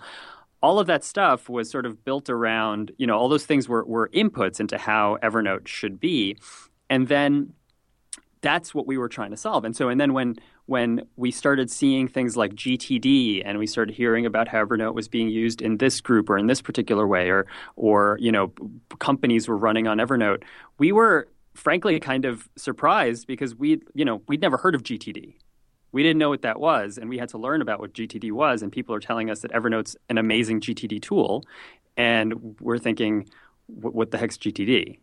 [0.61, 3.83] All of that stuff was sort of built around, you know, all those things were,
[3.85, 6.37] were inputs into how Evernote should be.
[6.89, 7.53] And then
[8.41, 9.65] that's what we were trying to solve.
[9.65, 10.35] And so, and then when
[10.67, 15.07] when we started seeing things like GTD and we started hearing about how Evernote was
[15.07, 18.51] being used in this group or in this particular way, or or you know
[18.99, 20.43] companies were running on Evernote,
[20.77, 25.35] we were frankly kind of surprised because we you know we'd never heard of GTD.
[25.91, 28.61] We didn't know what that was, and we had to learn about what GTD was.
[28.61, 31.45] And people are telling us that Evernote's an amazing GTD tool,
[31.95, 33.29] and we're thinking,
[33.67, 34.99] what the heck's GTD?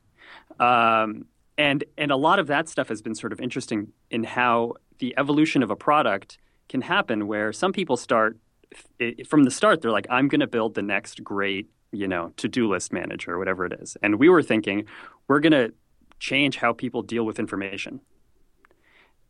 [0.61, 4.75] Um, and and a lot of that stuff has been sort of interesting in how
[5.03, 6.39] the evolution of a product
[6.71, 8.39] can happen where some people start
[9.27, 12.69] from the start they're like i'm going to build the next great you know to-do
[12.69, 13.97] list manager whatever it is.
[14.03, 14.87] And we were thinking
[15.29, 15.73] we're going to
[16.19, 18.01] change how people deal with information.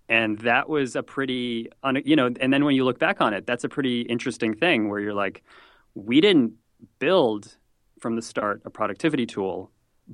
[0.09, 1.69] And that was a pretty
[2.05, 4.89] you know and then when you look back on it that's a pretty interesting thing
[4.89, 5.43] where you're like
[5.95, 6.53] we didn't
[6.99, 7.57] build
[8.01, 9.71] from the start a productivity tool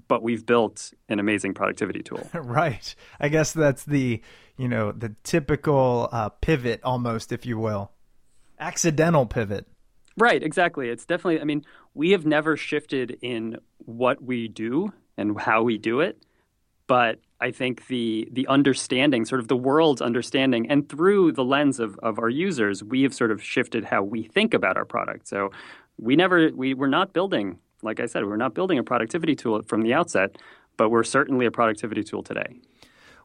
[0.07, 2.29] but we've built an amazing productivity tool.
[2.35, 2.95] right.
[3.21, 4.23] I guess that's the,
[4.57, 7.93] you know, the typical uh, pivot almost, if you will.
[8.61, 9.67] Accidental pivot.
[10.17, 10.89] Right, exactly.
[10.89, 15.79] It's definitely, I mean, we have never shifted in what we do and how we
[15.79, 16.25] do it,
[16.87, 21.79] but I think the the understanding, sort of the world's understanding, and through the lens
[21.79, 25.29] of, of our users, we have sort of shifted how we think about our product.
[25.29, 25.51] So
[25.99, 29.63] we never we were not building like I said, we're not building a productivity tool
[29.63, 30.37] from the outset,
[30.77, 32.61] but we're certainly a productivity tool today.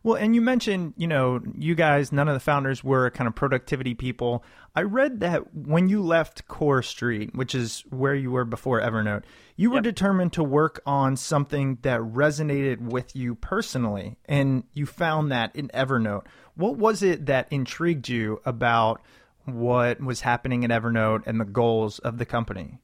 [0.04, 3.36] Well, and you mentioned, you know, you guys, none of the founders were kind of
[3.36, 4.44] productivity people.
[4.76, 9.24] I read that when you left CoreStreet, which is where you were before Evernote,
[9.56, 9.84] you were yep.
[9.84, 15.70] determined to work on something that resonated with you personally, and you found that in
[15.70, 16.26] Evernote.
[16.56, 19.02] What was it that intrigued you about
[19.46, 22.82] what was happening at Evernote and the goals of the company?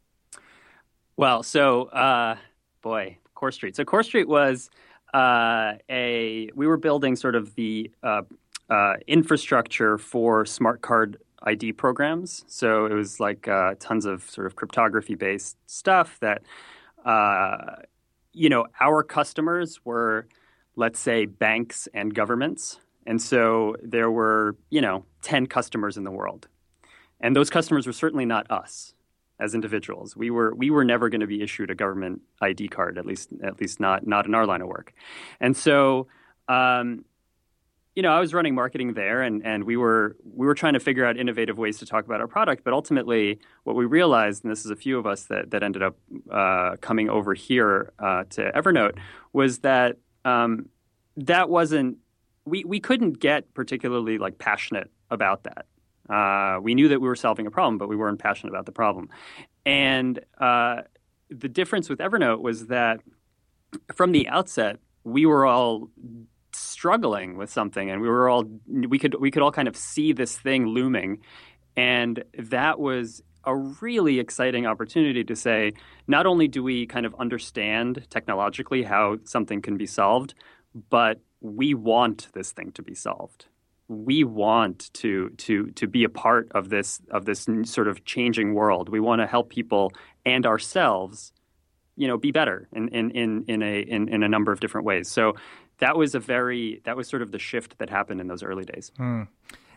[1.20, 2.38] Well, so uh,
[2.82, 3.76] boy, CoreStreet.
[3.76, 4.70] So CoreStreet was
[5.14, 8.22] uh, a we were building sort of the uh,
[8.70, 12.46] uh, infrastructure for smart card ID programs.
[12.48, 16.44] So it was like uh, tons of sort of cryptography based stuff that
[17.04, 17.82] uh,
[18.32, 20.26] you know our customers were,
[20.78, 26.12] let's say, banks and governments, and so there were you know ten customers in the
[26.12, 26.48] world,
[27.20, 28.94] and those customers were certainly not us
[29.40, 30.16] as individuals.
[30.16, 33.30] We were we were never going to be issued a government ID card, at least
[33.44, 34.94] at least not not in our line of work.
[35.40, 36.08] And so,
[36.48, 37.06] um,
[37.96, 40.80] you know, I was running marketing there, and and we were we were trying to
[40.80, 42.64] figure out innovative ways to talk about our product.
[42.64, 45.84] But ultimately, what we realized, and this is a few of us that that ended
[45.84, 45.98] up
[46.32, 48.98] uh, coming over here uh, to Evernote,
[49.34, 50.70] was that um,
[51.18, 51.98] that wasn't
[52.46, 55.66] we we couldn't get particularly like passionate about that.
[56.10, 58.72] Uh, we knew that we were solving a problem, but we weren't passionate about the
[58.72, 59.10] problem.
[59.66, 60.82] And uh,
[61.30, 63.02] the difference with Evernote was that
[63.94, 65.90] from the outset, we were all
[66.54, 70.12] struggling with something, and we were all we could we could all kind of see
[70.12, 71.20] this thing looming,
[71.78, 75.72] and that was a really exciting opportunity to say
[76.08, 80.34] not only do we kind of understand technologically how something can be solved,
[80.90, 83.46] but we want this thing to be solved
[83.90, 88.54] we want to to to be a part of this of this sort of changing
[88.54, 88.88] world.
[88.88, 89.92] We want to help people
[90.26, 91.34] and ourselves,
[91.98, 94.86] you know, be better in in in, in a in, in a number of different
[94.86, 95.10] ways.
[95.10, 95.34] So
[95.80, 98.64] that was a very that was sort of the shift that happened in those early
[98.64, 98.92] days.
[98.96, 99.24] Hmm.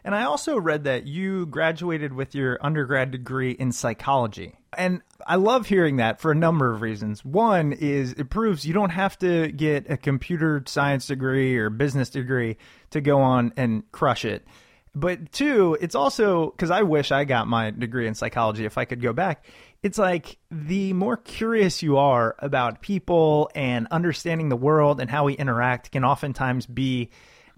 [0.04, 4.56] And I also read that you graduated with your undergrad degree in psychology.
[4.76, 7.24] And I love hearing that for a number of reasons.
[7.24, 12.10] One is it proves you don't have to get a computer science degree or business
[12.10, 12.56] degree
[12.90, 14.44] to go on and crush it.
[14.94, 18.84] But two, it's also because I wish I got my degree in psychology if I
[18.84, 19.46] could go back.
[19.82, 25.24] It's like the more curious you are about people and understanding the world and how
[25.24, 27.10] we interact can oftentimes be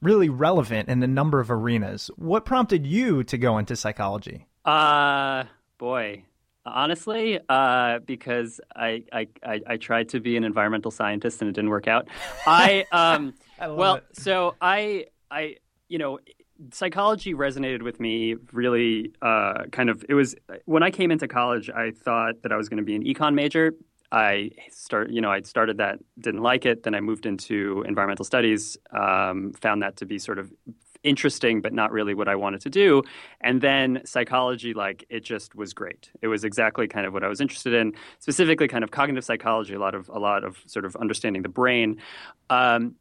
[0.04, 2.10] really relevant in a number of arenas.
[2.16, 4.46] What prompted you to go into psychology?
[4.64, 5.44] Uh,
[5.78, 6.24] boy,
[6.64, 11.54] honestly, uh, because I, I, I, I, tried to be an environmental scientist and it
[11.54, 12.08] didn't work out.
[12.46, 14.04] I, um, I well, it.
[14.12, 15.56] so I, I,
[15.88, 16.18] you know,
[16.72, 20.36] psychology resonated with me really uh, kind of it was
[20.66, 23.34] when i came into college i thought that i was going to be an econ
[23.34, 23.74] major
[24.14, 26.84] I start, you know, I started that, didn't like it.
[26.84, 30.52] Then I moved into environmental studies, um, found that to be sort of
[31.02, 33.02] interesting, but not really what I wanted to do.
[33.40, 36.12] And then psychology, like it just was great.
[36.22, 39.74] It was exactly kind of what I was interested in, specifically kind of cognitive psychology,
[39.74, 42.00] a lot of a lot of sort of understanding the brain.
[42.50, 42.94] Um,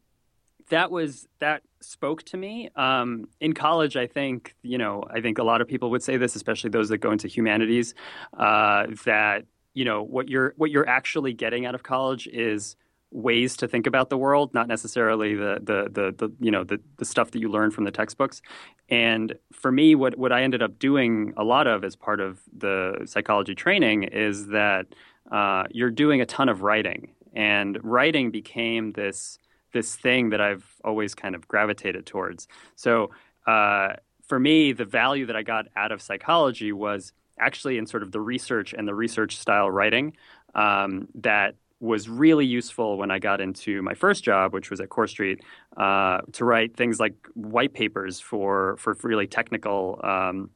[0.70, 3.96] that was that spoke to me um, in college.
[3.96, 6.88] I think you know I think a lot of people would say this, especially those
[6.88, 7.94] that go into humanities,
[8.36, 12.76] uh, that you know what you're what you're actually getting out of college is
[13.14, 16.80] ways to think about the world, not necessarily the the the, the you know the,
[16.98, 18.42] the stuff that you learn from the textbooks.
[18.88, 22.40] And for me, what what I ended up doing a lot of as part of
[22.56, 24.86] the psychology training is that
[25.30, 29.38] uh, you're doing a ton of writing, and writing became this
[29.72, 32.46] this thing that I've always kind of gravitated towards.
[32.76, 33.10] So
[33.46, 33.94] uh,
[34.26, 38.12] for me, the value that I got out of psychology was actually in sort of
[38.12, 40.16] the research and the research style writing
[40.54, 44.88] um, that was really useful when I got into my first job, which was at
[44.88, 45.40] CoreStreet,
[45.76, 50.00] uh, to write things like white papers for for really technical.
[50.02, 50.50] Um,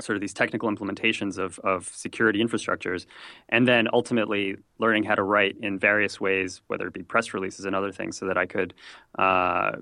[0.00, 3.06] sort of these technical implementations of, of security infrastructures,
[3.48, 7.64] and then ultimately learning how to write in various ways, whether it be press releases
[7.64, 8.74] and other things, so that I could
[9.18, 9.72] uh,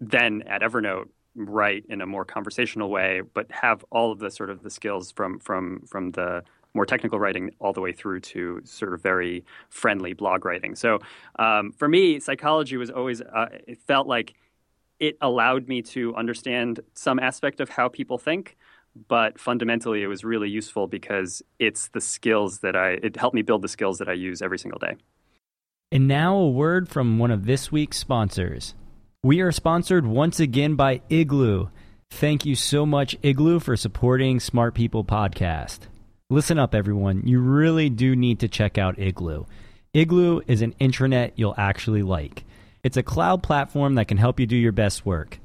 [0.00, 1.08] then at Evernote
[1.38, 5.12] write in a more conversational way, but have all of the sort of the skills
[5.12, 6.42] from from from the
[6.74, 10.74] more technical writing all the way through to sort of very friendly blog writing.
[10.74, 10.98] So
[11.38, 14.34] um, for me, psychology was always uh, it felt like
[15.00, 18.56] it allowed me to understand some aspect of how people think.
[19.06, 23.42] But fundamentally, it was really useful because it's the skills that I, it helped me
[23.42, 24.96] build the skills that I use every single day.
[25.92, 28.74] And now a word from one of this week's sponsors.
[29.24, 31.70] We are sponsored once again by Igloo.
[32.08, 35.80] Thank you so much, Igloo, for supporting Smart People Podcast.
[36.30, 37.26] Listen up, everyone.
[37.26, 39.46] You really do need to check out Igloo.
[39.92, 42.44] Igloo is an intranet you'll actually like.
[42.84, 45.40] It's a cloud platform that can help you do your best work.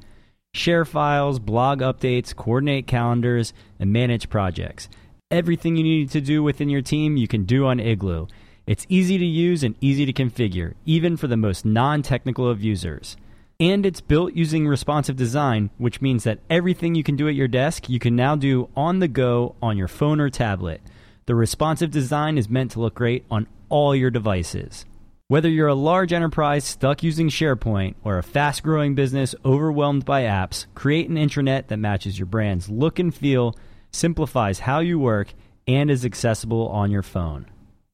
[0.54, 4.88] Share files, blog updates, coordinate calendars, and manage projects.
[5.32, 8.28] Everything you need to do within your team, you can do on Igloo.
[8.68, 12.64] It's easy to use and easy to configure, even for the most non technical of
[12.64, 13.18] users.
[13.64, 17.48] And it's built using responsive design, which means that everything you can do at your
[17.48, 20.82] desk, you can now do on the go on your phone or tablet.
[21.28, 24.84] The responsive design is meant to look great on all your devices.
[25.30, 30.24] Whether you're a large enterprise stuck using SharePoint or a fast growing business overwhelmed by
[30.24, 33.56] apps, create an intranet that matches your brand's look and feel,
[33.92, 35.34] simplifies how you work,
[35.70, 37.46] and is accessible on your phone.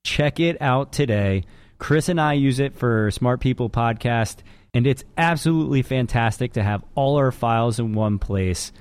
[0.04, 1.44] Check it out today.
[1.78, 4.38] Chris and I use it for Smart People Podcast
[4.74, 8.72] and it's absolutely fantastic to have all our files in one place,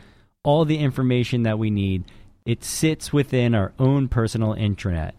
[0.45, 2.05] all the information that we need.
[2.45, 5.13] It sits within our own personal intranet.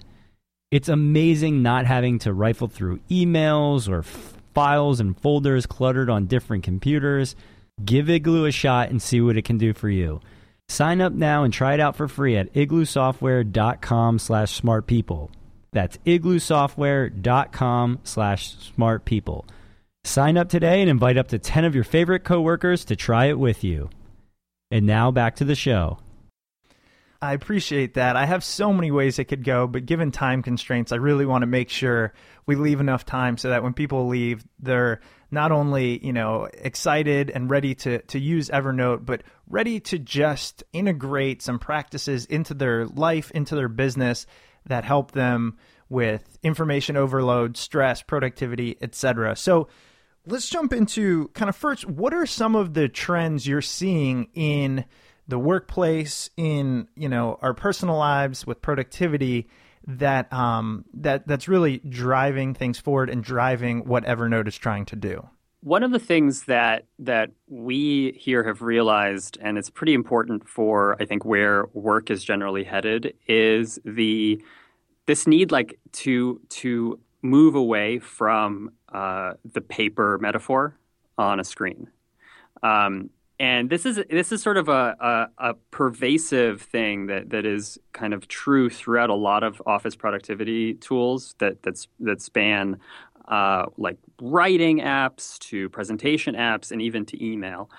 [0.72, 6.26] It's amazing not having to rifle through emails or f- files and folders cluttered on
[6.28, 7.36] different computers.
[7.84, 10.22] Give Igloo a shot and see what it can do for you.
[10.67, 15.30] Sign up now and try it out for free at igloosoftware.com slash smartpeople.
[15.72, 19.45] That's igloosoftware.com slash smartpeople.
[20.10, 23.38] Sign up today and invite up to 10 of your favorite coworkers to try it
[23.38, 23.91] with you.
[24.72, 25.99] And now back to the show.
[27.22, 28.16] I appreciate that.
[28.16, 31.43] I have so many ways it could go, but given time constraints, I really want
[31.43, 32.12] to make sure
[32.47, 34.99] we leave enough time so that when people leave, they're
[35.30, 40.64] not only, you know, excited and ready to to use Evernote, but ready to just
[40.74, 44.26] integrate some practices into their life, into their business
[44.66, 49.36] that help them with information overload, stress, productivity, etc.
[49.36, 49.68] So,
[50.30, 54.86] let's jump into kind of first what are some of the trends you're seeing in
[55.27, 59.47] the workplace in you know our personal lives with productivity
[59.88, 64.95] that um that that's really driving things forward and driving what Evernote is trying to
[64.95, 65.27] do?
[65.61, 70.95] One of the things that that we here have realized and it's pretty important for
[71.01, 74.41] I think where work is generally headed is the
[75.05, 80.78] this need like to to move away from uh, the paper metaphor
[81.17, 81.89] on a screen.
[82.63, 83.09] Um,
[83.39, 87.80] and this is this is sort of a, a, a, pervasive thing that, that is
[87.93, 92.78] kind of true throughout a lot of office productivity tools that that's, that span
[93.30, 97.70] uh, like writing apps to presentation apps and even to email.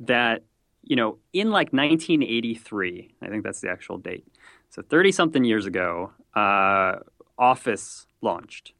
[0.00, 0.42] That
[0.82, 4.26] you know in like 1983, I think that's the actual date.
[4.68, 6.96] So 30 something years ago, uh,
[7.38, 8.72] Office launched.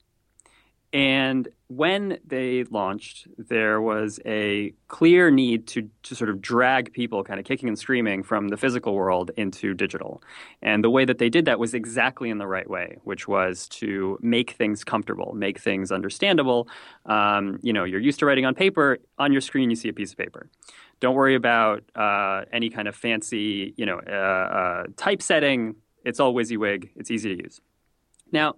[0.96, 7.22] And when they launched, there was a clear need to, to sort of drag people
[7.22, 10.22] kind of kicking and screaming from the physical world into digital.
[10.62, 13.68] And the way that they did that was exactly in the right way, which was
[13.80, 16.66] to make things comfortable, make things understandable.
[17.04, 19.92] Um, you know, you're used to writing on paper, on your screen, you see a
[19.92, 20.48] piece of paper.
[21.00, 25.74] Don't worry about uh, any kind of fancy, you know, uh, uh, typesetting.
[26.06, 26.88] It's all WYSIWYG.
[26.96, 27.60] It's easy to use.
[28.32, 28.54] Now,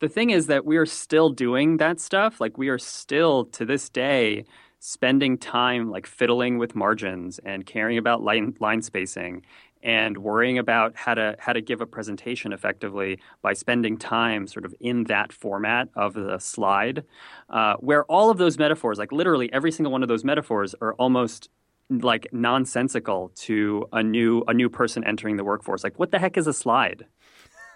[0.00, 2.40] the thing is that we are still doing that stuff.
[2.40, 4.44] Like we are still to this day
[4.78, 9.44] spending time like fiddling with margins and caring about line, line spacing
[9.82, 14.64] and worrying about how to how to give a presentation effectively by spending time sort
[14.64, 17.04] of in that format of the slide,
[17.48, 20.94] uh, where all of those metaphors, like literally every single one of those metaphors, are
[20.94, 21.48] almost
[21.88, 25.82] like nonsensical to a new a new person entering the workforce.
[25.82, 27.06] Like, what the heck is a slide?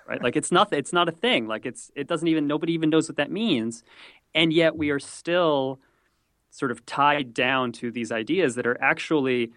[0.06, 0.22] Right?
[0.22, 1.46] Like it's not it's not a thing.
[1.46, 3.82] Like it's it doesn't even nobody even knows what that means,
[4.34, 5.80] and yet we are still
[6.50, 9.50] sort of tied down to these ideas that are actually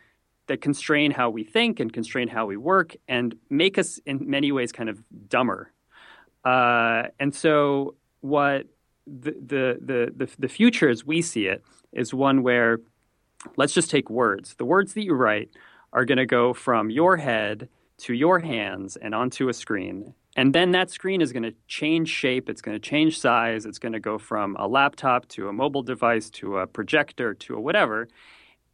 [0.48, 4.52] that constrain how we think and constrain how we work and make us in many
[4.52, 5.72] ways kind of dumber.
[6.44, 8.66] Uh, and so what
[9.06, 12.80] the, the, the, the future as we see it is one where
[13.58, 14.56] let's just take words.
[14.56, 15.50] The words that you write
[15.94, 17.70] are going to go from your head
[18.00, 20.14] to your hands and onto a screen.
[20.38, 23.80] And then that screen is going to change shape, it's going to change size, it's
[23.80, 27.60] going to go from a laptop to a mobile device to a projector to a
[27.60, 28.08] whatever.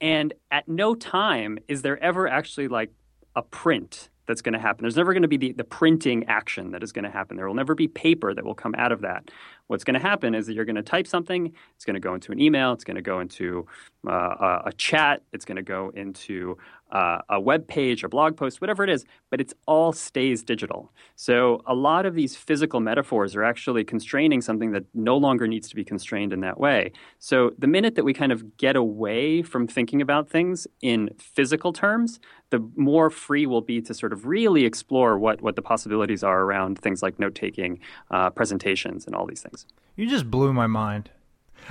[0.02, 2.92] And at no time is there ever actually like
[3.38, 4.84] a print that's going to happen.
[4.84, 7.38] There's never going to be the, the printing action that is going to happen.
[7.38, 9.32] There will never be paper that will come out of that.
[9.68, 12.14] What's going to happen is that you're going to type something, it's going to go
[12.14, 13.66] into an email, it's going to go into
[14.08, 16.58] uh, a, chat, it's going to go into
[16.92, 20.92] uh, a web page, a blog post, whatever it is, but it all stays digital.
[21.16, 25.70] So a lot of these physical metaphors are actually constraining something that no longer needs
[25.70, 26.92] to be constrained in that way.
[27.20, 31.74] So the minute that we kind of get away from thinking about things in physical
[31.74, 32.20] terms,
[32.52, 36.42] the more free we'll be to sort of really explore what, what the possibilities are
[36.42, 37.80] around things like note taking,
[38.12, 39.53] uh, presentations, and all these things.
[39.96, 41.10] You just blew my mind.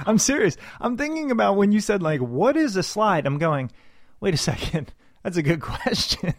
[0.06, 0.56] I'm serious.
[0.80, 3.26] I'm thinking about when you said, like, what is a slide?
[3.26, 3.70] I'm going,
[4.20, 6.34] wait a second that's a good question.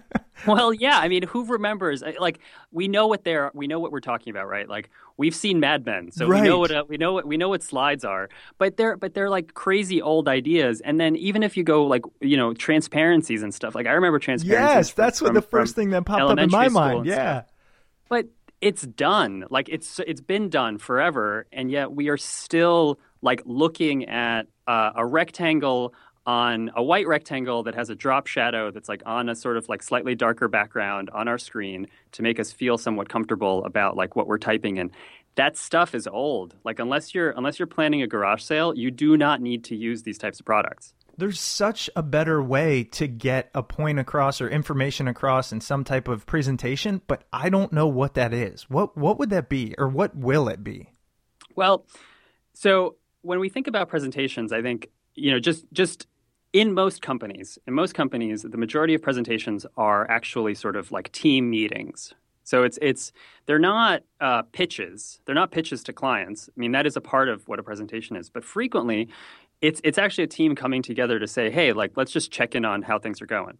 [0.46, 0.98] well, yeah.
[0.98, 2.02] I mean, who remembers?
[2.18, 2.38] Like,
[2.70, 4.68] we know what they're, we know what we're talking about, right?
[4.68, 6.40] Like, we've seen Mad Men, so right.
[6.40, 8.30] we know what uh, we know what we know what slides are.
[8.56, 10.80] But they're but they're like crazy old ideas.
[10.80, 14.18] And then even if you go like you know transparencies and stuff, like I remember
[14.18, 14.88] transparencies.
[14.88, 17.04] Yes, that's from, what the first thing that popped up in my mind.
[17.04, 17.52] Yeah, stuff.
[18.08, 18.26] but
[18.62, 19.44] it's done.
[19.50, 24.92] Like it's it's been done forever, and yet we are still like looking at uh,
[24.94, 25.92] a rectangle
[26.24, 29.68] on a white rectangle that has a drop shadow that's like on a sort of
[29.68, 34.14] like slightly darker background on our screen to make us feel somewhat comfortable about like
[34.14, 34.92] what we're typing in.
[35.34, 36.54] That stuff is old.
[36.62, 40.04] Like unless you're unless you're planning a garage sale you do not need to use
[40.04, 44.48] these types of products there's such a better way to get a point across or
[44.48, 48.96] information across in some type of presentation but i don't know what that is what
[48.96, 50.90] what would that be or what will it be
[51.54, 51.84] well
[52.54, 56.06] so when we think about presentations i think you know just just
[56.52, 61.10] in most companies, in most companies, the majority of presentations are actually sort of like
[61.12, 62.12] team meetings.
[62.44, 63.12] So it's it's
[63.46, 65.20] they're not uh, pitches.
[65.24, 66.50] They're not pitches to clients.
[66.54, 68.28] I mean that is a part of what a presentation is.
[68.28, 69.08] But frequently,
[69.62, 72.64] it's it's actually a team coming together to say, hey, like let's just check in
[72.64, 73.56] on how things are going.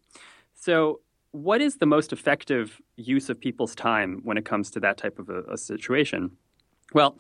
[0.55, 1.01] So
[1.31, 5.19] what is the most effective use of people's time when it comes to that type
[5.19, 6.33] of a, a situation?
[6.93, 7.19] Well,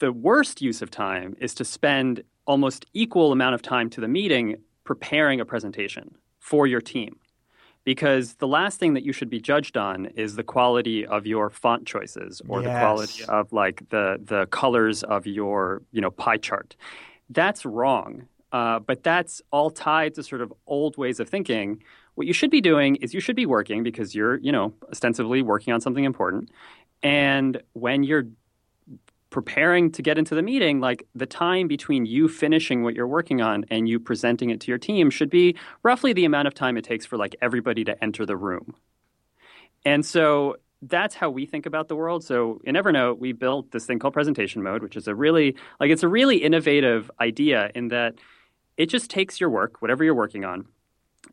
[0.00, 4.08] the worst use of time is to spend almost equal amount of time to the
[4.08, 7.16] meeting preparing a presentation for your team.
[7.84, 11.48] Because the last thing that you should be judged on is the quality of your
[11.48, 12.66] font choices or yes.
[12.66, 16.76] the quality of like the the colors of your you know pie chart.
[17.30, 18.26] That's wrong.
[18.52, 21.82] Uh, but that's all tied to sort of old ways of thinking.
[22.16, 25.40] What you should be doing is you should be working because you're, you know, ostensibly
[25.40, 26.50] working on something important.
[27.02, 28.24] And when you're
[29.30, 33.40] preparing to get into the meeting, like the time between you finishing what you're working
[33.40, 36.76] on and you presenting it to your team should be roughly the amount of time
[36.76, 38.74] it takes for like everybody to enter the room.
[39.84, 42.24] And so that's how we think about the world.
[42.24, 45.90] So in Evernote, we built this thing called presentation mode, which is a really like
[45.90, 48.14] it's a really innovative idea in that
[48.76, 50.66] it just takes your work, whatever you're working on,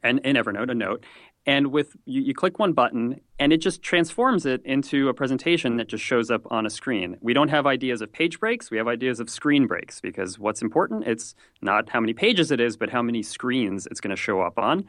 [0.04, 1.06] and in Evernote, a note,
[1.48, 5.78] and with you, you, click one button and it just transforms it into a presentation
[5.78, 8.78] that just shows up on a screen we don't have ideas of page breaks we
[8.78, 12.78] have ideas of screen breaks because what's important it's not how many pages it is
[12.78, 14.86] but how many screens it's going to show up on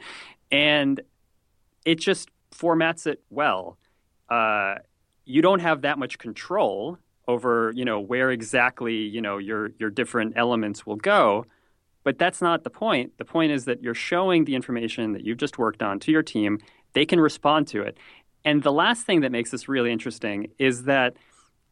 [0.51, 1.01] and
[1.85, 3.79] it just formats it well
[4.31, 4.77] uh,
[5.25, 9.91] you don't have that much control over you know where exactly you know your your
[9.91, 11.45] different elements will go
[12.09, 13.19] but that's not the point.
[13.19, 16.23] The point is that you're showing the information that you've just worked on to your
[16.23, 16.59] team.
[16.95, 17.99] They can respond to it.
[18.47, 21.17] And the last thing that makes this really interesting is that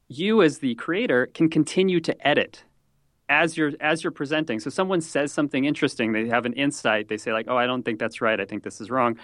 [0.09, 2.65] you as the creator can continue to edit
[3.31, 4.61] as you're as you're presenting.
[4.61, 7.83] So someone says something interesting, they have an insight, they say like, "Oh, I don't
[7.83, 8.39] think that's right.
[8.39, 9.19] I think this is wrong."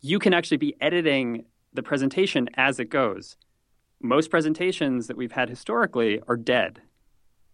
[0.00, 3.36] You can actually be editing the presentation as it goes.
[4.02, 6.80] Most presentations that we've had historically are dead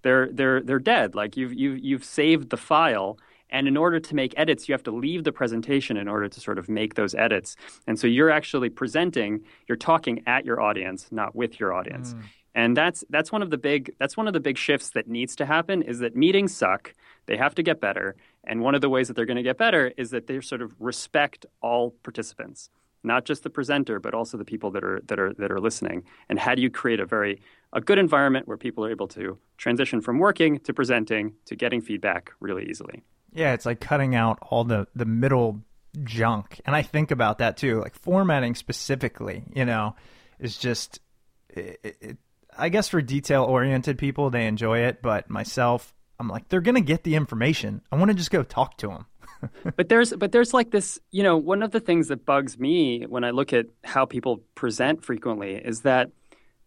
[0.06, 1.16] they're they're they're dead.
[1.16, 3.18] Like you've you've you've saved the file.
[3.50, 6.40] And in order to make edits, you have to leave the presentation in order to
[6.40, 7.54] sort of make those edits.
[7.86, 12.14] And so you're actually presenting, you're talking at your audience, not with your audience.
[12.14, 12.22] Mm.
[12.56, 15.34] And that's that's one of the big that's one of the big shifts that needs
[15.36, 16.94] to happen is that meetings suck.
[17.26, 18.14] They have to get better.
[18.44, 20.62] And one of the ways that they're going to get better is that they sort
[20.62, 22.70] of respect all participants
[23.06, 26.04] not just the presenter, but also the people that are that are that are listening.
[26.28, 27.40] And how do you create a very
[27.72, 31.80] a good environment where people are able to transition from working to presenting to getting
[31.80, 33.04] feedback really easily?
[33.32, 35.62] Yeah, it's like cutting out all the the middle
[36.04, 36.60] junk.
[36.66, 39.44] And I think about that too, like formatting specifically.
[39.54, 39.94] You know,
[40.38, 41.00] is just
[41.48, 42.16] it, it,
[42.58, 46.80] I guess for detail oriented people, they enjoy it, but myself, I'm like, they're gonna
[46.80, 47.82] get the information.
[47.92, 49.06] I want to just go talk to them.
[49.76, 53.04] but there's but there's like this, you know, one of the things that bugs me
[53.04, 56.10] when I look at how people present frequently is that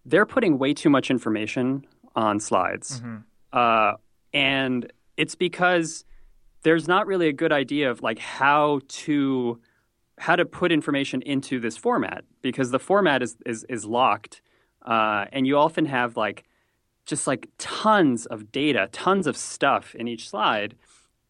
[0.06, 3.18] they're putting way too much information on slides, mm-hmm.
[3.54, 3.94] uh,
[4.34, 6.06] and it's because
[6.64, 9.60] there's not really a good idea of like how to
[10.18, 14.42] how to put information into this format because the format is is, is locked,
[14.86, 16.44] uh, and you often have like
[17.06, 20.76] just like tons of data, tons of stuff in each slide,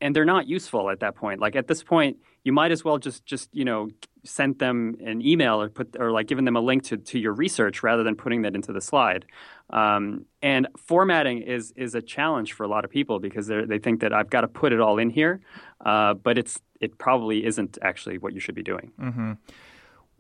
[0.02, 1.40] and they're not useful at that point.
[1.40, 3.90] Like at this point, you might as well just just you know
[4.24, 7.34] send them an email or put or like giving them a link to, to your
[7.34, 9.26] research rather than putting that into the slide.
[9.70, 13.80] Um, and formatting is is a challenge for a lot of people because they they
[13.80, 15.42] think that I've got to put it all in here,
[15.86, 18.92] uh, but it's it probably isn't actually what you should be doing.
[19.00, 19.34] Mm-hmm.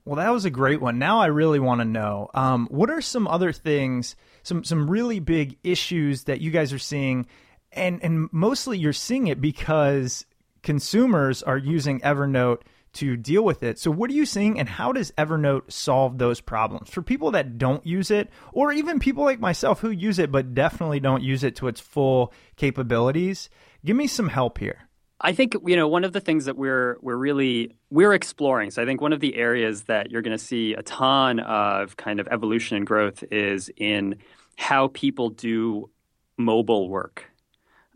[0.05, 0.97] Well, that was a great one.
[0.97, 5.19] Now I really want to know um, what are some other things, some some really
[5.19, 7.27] big issues that you guys are seeing,
[7.71, 10.25] and and mostly you're seeing it because
[10.63, 12.61] consumers are using Evernote
[12.93, 13.77] to deal with it.
[13.77, 17.57] So, what are you seeing, and how does Evernote solve those problems for people that
[17.57, 21.43] don't use it, or even people like myself who use it but definitely don't use
[21.43, 23.49] it to its full capabilities?
[23.85, 24.89] Give me some help here.
[25.21, 28.71] I think you know one of the things that we're we're really we're exploring.
[28.71, 31.97] So I think one of the areas that you're going to see a ton of
[31.97, 34.15] kind of evolution and growth is in
[34.57, 35.89] how people do
[36.37, 37.28] mobile work.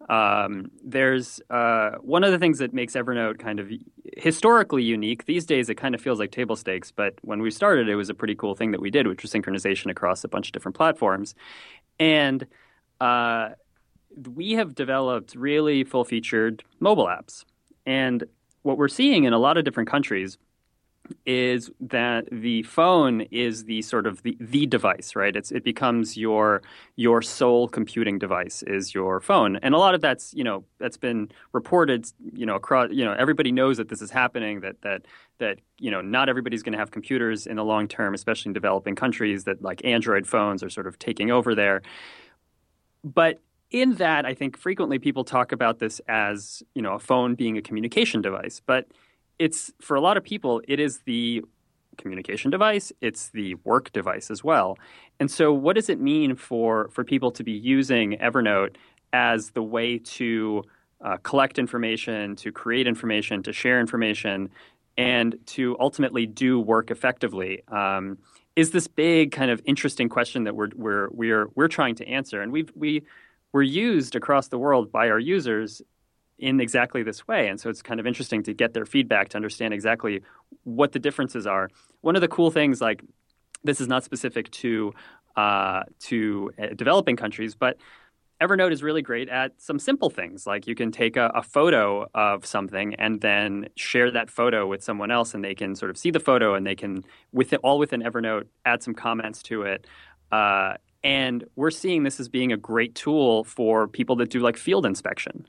[0.09, 3.71] Um, there's uh, one of the things that makes Evernote kind of
[4.17, 5.25] historically unique.
[5.25, 8.09] These days, it kind of feels like table stakes, but when we started, it was
[8.09, 10.75] a pretty cool thing that we did, which was synchronization across a bunch of different
[10.75, 11.35] platforms.
[11.99, 12.45] And
[12.99, 13.49] uh,
[14.35, 17.45] we have developed really full featured mobile apps.
[17.85, 18.25] And
[18.63, 20.37] what we're seeing in a lot of different countries
[21.25, 25.35] is that the phone is the sort of the, the device, right?
[25.35, 26.61] It's it becomes your
[26.95, 30.97] your sole computing device is your phone, and a lot of that's you know that's
[30.97, 35.05] been reported you know across you know everybody knows that this is happening that that
[35.39, 38.53] that you know not everybody's going to have computers in the long term, especially in
[38.53, 41.81] developing countries that like Android phones are sort of taking over there,
[43.03, 43.39] but
[43.71, 47.57] in that I think frequently people talk about this as you know a phone being
[47.57, 48.87] a communication device, but
[49.39, 51.43] it's for a lot of people, it is the
[51.97, 54.77] communication device, it's the work device as well.
[55.19, 58.75] And so, what does it mean for for people to be using Evernote
[59.11, 60.63] as the way to
[61.03, 64.49] uh, collect information, to create information, to share information,
[64.97, 67.63] and to ultimately do work effectively?
[67.67, 68.17] Um,
[68.55, 72.41] is this big kind of interesting question that we're we're we're we're trying to answer,
[72.41, 73.03] and we've we
[73.51, 75.81] we're used across the world by our users
[76.43, 77.47] in exactly this way.
[77.47, 80.21] And so it's kind of interesting to get their feedback to understand exactly
[80.65, 81.69] what the differences are.
[82.01, 83.01] One of the cool things, like
[83.63, 84.93] this is not specific to
[85.37, 87.77] uh, to uh, developing countries, but
[88.39, 90.45] Evernote is really great at some simple things.
[90.45, 94.83] Like you can take a, a, photo of something and then share that photo with
[94.83, 97.61] someone else, and they can sort of see the photo and they can, with it,
[97.63, 99.87] all within Evernote, add some comments to it.
[100.31, 100.73] Uh,
[101.03, 104.85] and we're seeing this as being a great tool for people that do like field
[104.85, 105.47] inspection.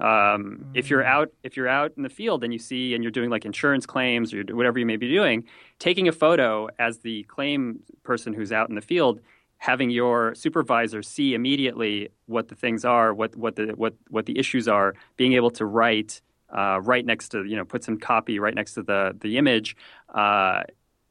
[0.00, 0.66] Um.
[0.74, 1.06] If you're mm.
[1.06, 3.84] out, if you're out in the field and you see and you're doing like insurance
[3.86, 5.44] claims or whatever you may be doing,
[5.78, 9.20] taking a photo as the claim person who's out in the field,
[9.58, 14.38] having your supervisor see immediately what the things are, what what the what what the
[14.38, 16.22] issues are, being able to write
[16.56, 19.76] uh, right next to you know put some copy right next to the the image.
[20.12, 20.62] Uh,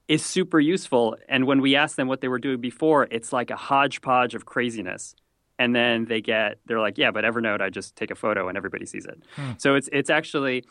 [0.07, 1.15] is super useful.
[1.29, 4.45] And when we ask them what they were doing before, it's like a hodgepodge of
[4.45, 5.15] craziness
[5.61, 8.57] and then they get they're like, yeah, but Evernote, I just take a photo and
[8.57, 9.21] everybody sees it.
[9.35, 9.51] Hmm.
[9.59, 10.65] So it's it's actually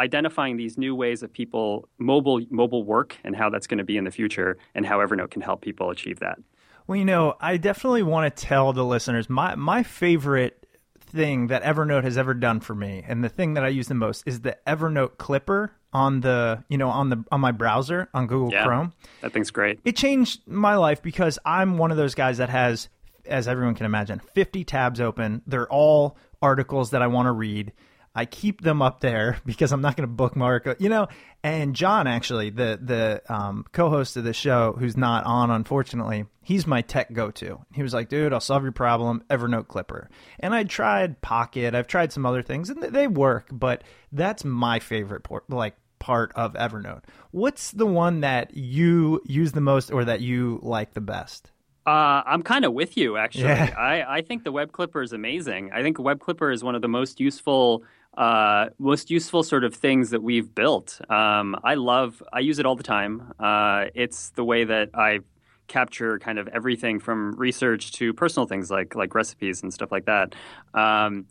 [0.00, 3.98] identifying these new ways of people mobile mobile work and how that's going to be
[3.98, 6.38] in the future and how Evernote can help people achieve that.
[6.86, 10.66] Well, you know, I definitely want to tell the listeners my my favorite
[10.98, 13.94] thing that Evernote has ever done for me and the thing that I use the
[13.94, 18.26] most is the Evernote clipper on the you know on the on my browser on
[18.26, 18.94] Google yeah, Chrome.
[19.20, 19.80] That thing's great.
[19.84, 22.88] It changed my life because I'm one of those guys that has
[23.26, 25.42] as everyone can imagine, 50 tabs open.
[25.46, 27.72] They're all articles that I want to read.
[28.14, 31.08] I keep them up there because I'm not going to bookmark, you know.
[31.42, 36.66] And John, actually, the the um, co-host of the show, who's not on, unfortunately, he's
[36.66, 37.58] my tech go-to.
[37.72, 40.08] He was like, "Dude, I'll solve your problem, Evernote Clipper."
[40.38, 44.78] And I tried Pocket, I've tried some other things, and they work, but that's my
[44.78, 47.02] favorite port, like part of Evernote.
[47.30, 51.50] What's the one that you use the most, or that you like the best?
[51.86, 53.44] Uh, I'm kind of with you, actually.
[53.44, 53.74] Yeah.
[53.78, 55.70] I, I think the web clipper is amazing.
[55.72, 57.82] I think web clipper is one of the most useful,
[58.16, 61.00] uh, most useful sort of things that we've built.
[61.10, 63.32] Um, I love, I use it all the time.
[63.38, 65.20] Uh, it's the way that I
[65.68, 70.04] capture kind of everything from research to personal things like like recipes and stuff like
[70.04, 70.34] that.
[70.74, 71.26] Um,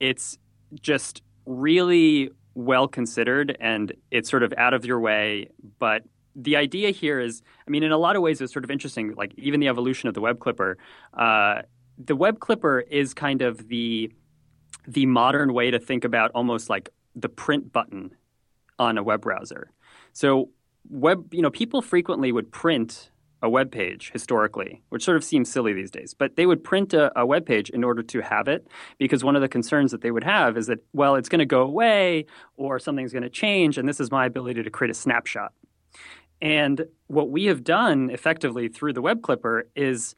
[0.00, 0.36] it's
[0.80, 5.48] just really well considered and it's sort of out of your way,
[5.78, 6.02] but
[6.36, 9.14] the idea here is, I mean, in a lot of ways, it's sort of interesting.
[9.14, 10.78] Like even the evolution of the web clipper,
[11.14, 11.62] uh,
[11.98, 14.12] the web clipper is kind of the
[14.86, 18.10] the modern way to think about almost like the print button
[18.78, 19.70] on a web browser.
[20.12, 20.50] So
[20.90, 23.10] web, you know, people frequently would print
[23.40, 26.94] a web page historically, which sort of seems silly these days, but they would print
[26.94, 28.66] a, a web page in order to have it
[28.98, 31.46] because one of the concerns that they would have is that, well, it's going to
[31.46, 32.24] go away
[32.56, 35.52] or something's going to change, and this is my ability to create a snapshot.
[36.44, 40.14] And what we have done effectively through the web clipper is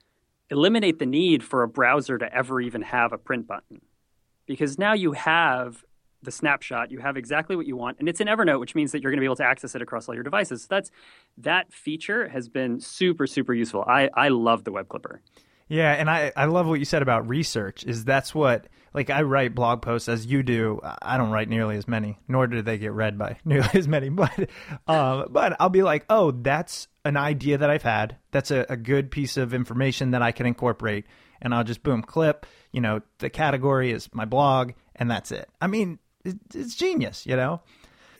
[0.51, 3.81] eliminate the need for a browser to ever even have a print button.
[4.45, 5.85] Because now you have
[6.23, 9.03] the snapshot, you have exactly what you want, and it's in Evernote, which means that
[9.03, 10.63] you're going to be able to access it across all your devices.
[10.63, 10.91] So that's
[11.39, 13.85] that feature has been super, super useful.
[13.87, 15.21] I, I love the web clipper.
[15.69, 17.85] Yeah, and I, I love what you said about research.
[17.85, 20.81] Is that's what like I write blog posts as you do.
[21.03, 24.09] I don't write nearly as many, nor do they get read by nearly as many.
[24.09, 24.49] But
[24.87, 28.17] uh, but I'll be like, oh, that's an idea that I've had.
[28.31, 31.05] That's a, a good piece of information that I can incorporate,
[31.43, 32.47] and I'll just boom clip.
[32.73, 35.49] You know, the category is my blog, and that's it.
[35.61, 37.27] I mean, it's genius.
[37.27, 37.61] You know.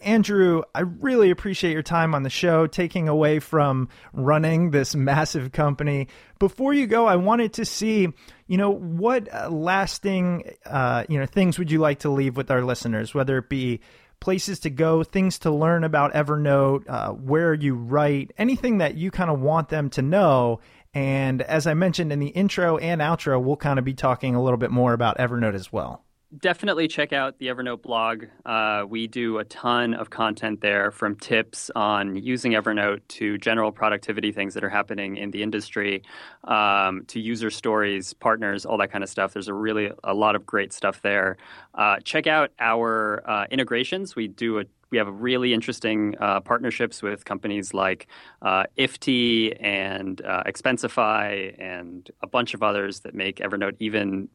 [0.07, 5.51] Andrew, I really appreciate your time on the show, taking away from running this massive
[5.51, 6.07] company.
[6.39, 8.09] Before you go, I wanted to see,
[8.47, 12.53] you know, what uh, lasting, uh, you know, things would you like to leave with
[12.53, 13.81] our listeners, whether it be
[14.21, 19.11] places to go, things to learn about Evernote, uh, where you write, anything that you
[19.11, 20.61] kind of want them to know.
[20.95, 24.43] And as I mentioned in the intro and outro, we'll kind of be talking a
[24.43, 26.06] little bit more about Evernote as well
[26.39, 28.25] definitely check out the Evernote blog.
[28.45, 33.73] Uh, we do a ton of content there from tips on using Evernote to general
[33.73, 36.03] productivity things that are happening in the industry
[36.45, 39.33] um, to user stories, partners, all that kind of stuff.
[39.33, 41.37] There's a really a lot of great stuff there.
[41.75, 44.17] Uh, check out our uh, integrations.
[44.17, 48.07] We do a we have really interesting uh, partnerships with companies like
[48.43, 54.29] uh, IFTTT and uh, Expensify and a bunch of others that make Evernote even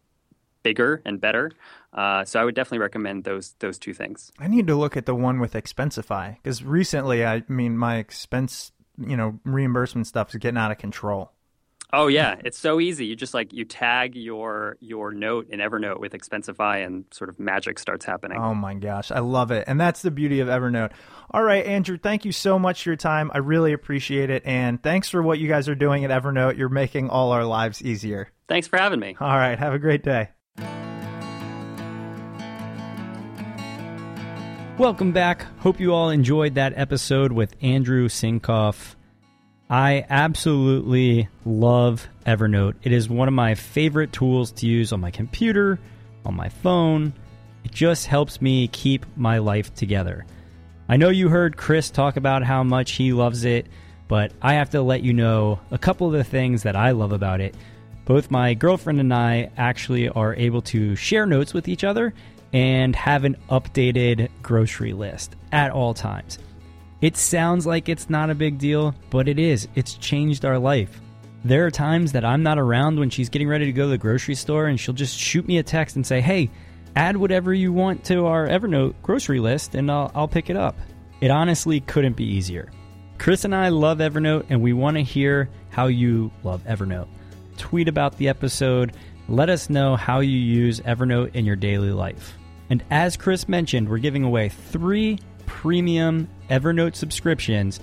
[0.63, 1.51] bigger and better.
[1.93, 4.31] Uh, so I would definitely recommend those those two things.
[4.39, 8.71] I need to look at the one with Expensify because recently, I mean, my expense,
[8.97, 11.31] you know, reimbursement stuff is getting out of control.
[11.93, 13.05] Oh yeah, it's so easy.
[13.05, 17.37] You just like you tag your your note in Evernote with Expensify, and sort of
[17.37, 18.37] magic starts happening.
[18.37, 20.91] Oh my gosh, I love it, and that's the beauty of Evernote.
[21.31, 23.29] All right, Andrew, thank you so much for your time.
[23.33, 26.57] I really appreciate it, and thanks for what you guys are doing at Evernote.
[26.57, 28.29] You're making all our lives easier.
[28.47, 29.17] Thanks for having me.
[29.19, 30.29] All right, have a great day.
[34.81, 35.45] Welcome back.
[35.59, 38.95] Hope you all enjoyed that episode with Andrew Sinkov.
[39.69, 42.73] I absolutely love Evernote.
[42.81, 45.79] It is one of my favorite tools to use on my computer,
[46.25, 47.13] on my phone.
[47.63, 50.25] It just helps me keep my life together.
[50.89, 53.67] I know you heard Chris talk about how much he loves it,
[54.07, 57.11] but I have to let you know a couple of the things that I love
[57.11, 57.53] about it.
[58.05, 62.15] Both my girlfriend and I actually are able to share notes with each other
[62.53, 66.39] and have an updated grocery list at all times.
[67.01, 69.67] It sounds like it's not a big deal, but it is.
[69.73, 71.01] It's changed our life.
[71.43, 73.97] There are times that I'm not around when she's getting ready to go to the
[73.97, 76.51] grocery store and she'll just shoot me a text and say, hey,
[76.95, 80.77] add whatever you want to our Evernote grocery list and I'll, I'll pick it up.
[81.19, 82.71] It honestly couldn't be easier.
[83.17, 87.07] Chris and I love Evernote and we want to hear how you love Evernote.
[87.57, 88.93] Tweet about the episode.
[89.27, 92.37] Let us know how you use Evernote in your daily life.
[92.71, 97.81] And as Chris mentioned, we're giving away three premium Evernote subscriptions.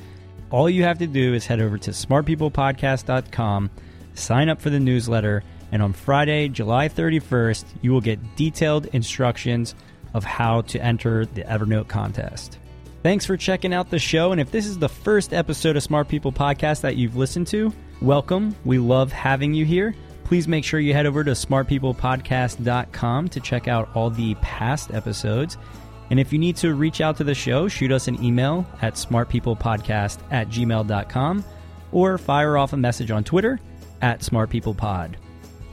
[0.51, 3.71] All you have to do is head over to smartpeoplepodcast.com,
[4.15, 9.75] sign up for the newsletter, and on Friday, July 31st, you will get detailed instructions
[10.15, 12.59] of how to enter the Evernote contest.
[13.03, 14.33] Thanks for checking out the show.
[14.33, 17.75] And if this is the first episode of Smart People Podcast that you've listened to,
[18.01, 18.57] welcome.
[18.65, 19.95] We love having you here.
[20.29, 25.57] Please make sure you head over to smartpeoplepodcast.com to check out all the past episodes.
[26.11, 28.97] And if you need to reach out to the show, shoot us an email at
[28.97, 31.45] smartpeoplepodcast at gmail.com
[31.93, 33.59] or fire off a message on Twitter
[34.03, 35.15] at smartpeoplepod.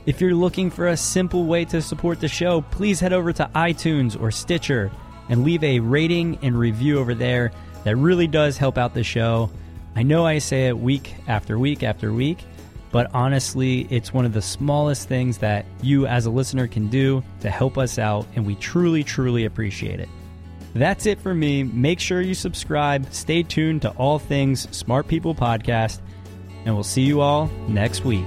[0.06, 3.50] If you're looking for a simple way to support the show, please head over to
[3.54, 4.90] iTunes or Stitcher
[5.28, 7.52] and leave a rating and review over there.
[7.84, 9.50] That really does help out the show.
[9.94, 12.38] I know I say it week after week after week,
[12.92, 17.22] but honestly, it's one of the smallest things that you as a listener can do
[17.40, 20.08] to help us out, and we truly, truly appreciate it.
[20.74, 21.62] That's it for me.
[21.62, 26.00] Make sure you subscribe, stay tuned to all things Smart People Podcast,
[26.64, 28.26] and we'll see you all next week.